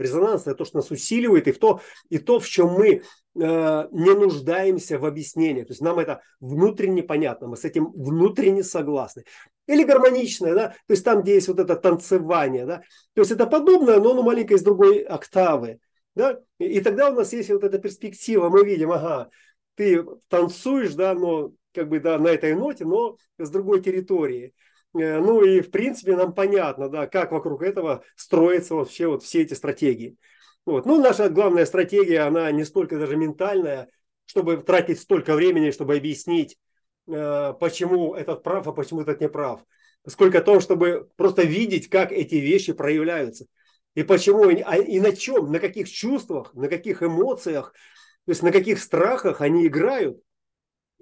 Резонанс– 0.00 0.42
это 0.46 0.54
то, 0.54 0.64
что 0.64 0.78
нас 0.78 0.90
усиливает, 0.90 1.46
и, 1.48 1.52
в 1.52 1.58
то, 1.58 1.80
и 2.08 2.18
то, 2.18 2.40
в 2.40 2.48
чем 2.48 2.68
мы 2.68 2.88
э, 2.88 3.00
не 3.34 4.14
нуждаемся 4.14 4.98
в 4.98 5.04
объяснениях. 5.04 5.68
То 5.68 5.72
есть 5.72 5.82
нам 5.82 5.98
это 5.98 6.22
внутренне 6.40 7.02
понятно, 7.02 7.48
мы 7.48 7.56
с 7.56 7.64
этим 7.64 7.92
внутренне 7.92 8.62
согласны. 8.62 9.24
Или 9.66 9.84
гармоничное, 9.84 10.54
да, 10.54 10.68
то 10.68 10.92
есть 10.92 11.04
там, 11.04 11.22
где 11.22 11.34
есть 11.34 11.48
вот 11.48 11.60
это 11.60 11.76
танцевание, 11.76 12.66
да, 12.66 12.78
то 13.14 13.20
есть 13.20 13.30
это 13.30 13.46
подобное, 13.46 14.00
но 14.00 14.12
оно 14.12 14.22
маленькое 14.22 14.56
из 14.56 14.64
другой 14.64 15.02
октавы, 15.02 15.78
да, 16.16 16.40
и 16.58 16.80
тогда 16.80 17.10
у 17.10 17.14
нас 17.14 17.32
есть 17.32 17.50
вот 17.50 17.62
эта 17.62 17.78
перспектива, 17.78 18.48
мы 18.48 18.64
видим, 18.64 18.90
ага, 18.90 19.30
ты 19.76 20.04
танцуешь, 20.28 20.94
да, 20.94 21.14
но 21.14 21.52
как 21.72 21.88
бы, 21.88 22.00
да, 22.00 22.18
на 22.18 22.28
этой 22.28 22.54
ноте, 22.54 22.84
но 22.84 23.16
с 23.38 23.50
другой 23.50 23.80
территории. 23.80 24.52
Э, 24.94 25.20
ну 25.20 25.42
и 25.42 25.60
в 25.60 25.70
принципе 25.70 26.16
нам 26.16 26.34
понятно, 26.34 26.88
да, 26.88 27.06
как 27.06 27.32
вокруг 27.32 27.62
этого 27.62 28.04
строятся 28.16 28.74
вообще 28.74 29.06
вот 29.06 29.22
все 29.22 29.42
эти 29.42 29.54
стратегии. 29.54 30.16
Вот. 30.66 30.86
Ну, 30.86 31.00
наша 31.00 31.30
главная 31.30 31.66
стратегия, 31.66 32.20
она 32.20 32.50
не 32.52 32.64
столько 32.64 32.98
даже 32.98 33.16
ментальная, 33.16 33.88
чтобы 34.26 34.58
тратить 34.58 35.00
столько 35.00 35.34
времени, 35.34 35.70
чтобы 35.70 35.96
объяснить, 35.96 36.58
э, 37.08 37.54
почему 37.58 38.14
этот 38.14 38.42
прав, 38.42 38.66
а 38.66 38.72
почему 38.72 39.00
этот 39.00 39.20
не 39.20 39.28
прав. 39.28 39.64
Сколько 40.06 40.40
том, 40.40 40.60
чтобы 40.60 41.08
просто 41.16 41.42
видеть, 41.42 41.88
как 41.88 42.12
эти 42.12 42.36
вещи 42.36 42.72
проявляются. 42.72 43.46
И 43.94 44.02
почему, 44.02 44.44
а, 44.44 44.76
и 44.76 45.00
на 45.00 45.14
чем, 45.14 45.50
на 45.50 45.58
каких 45.58 45.90
чувствах, 45.90 46.54
на 46.54 46.68
каких 46.68 47.02
эмоциях, 47.02 47.72
то 48.24 48.30
есть 48.30 48.42
на 48.42 48.52
каких 48.52 48.80
страхах 48.80 49.40
они 49.40 49.66
играют. 49.66 50.20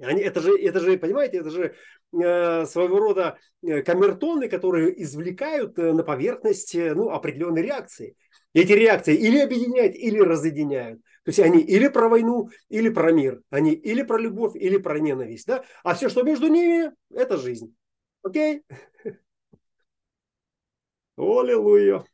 Они, 0.01 0.23
это, 0.23 0.41
же, 0.41 0.57
это 0.57 0.81
же, 0.81 0.97
понимаете, 0.97 1.39
это 1.39 1.51
же 1.51 1.75
э, 2.13 2.67
своего 2.67 2.99
рода 2.99 3.39
э, 3.63 3.83
камертоны, 3.83 4.49
которые 4.49 5.03
извлекают 5.03 5.79
э, 5.79 5.93
на 5.93 6.05
поверхность 6.05 6.75
э, 6.75 6.95
ну, 6.95 7.11
определенные 7.11 7.65
реакции. 7.65 8.17
Эти 8.55 8.73
реакции 8.73 9.17
или 9.17 9.39
объединяют, 9.39 9.97
или 9.97 10.21
разъединяют. 10.21 11.01
То 11.25 11.31
есть 11.31 11.41
они 11.41 11.61
или 11.61 11.89
про 11.89 12.09
войну, 12.09 12.49
или 12.69 12.89
про 12.89 13.13
мир. 13.13 13.41
Они 13.51 13.73
или 13.73 14.03
про 14.03 14.19
любовь, 14.19 14.55
или 14.55 14.79
про 14.79 14.99
ненависть. 14.99 15.47
Да? 15.47 15.65
А 15.83 15.95
все, 15.95 16.09
что 16.09 16.23
между 16.23 16.49
ними, 16.49 16.93
это 17.13 17.37
жизнь. 17.37 17.75
Окей? 18.23 18.63
Аллилуйя. 21.17 22.05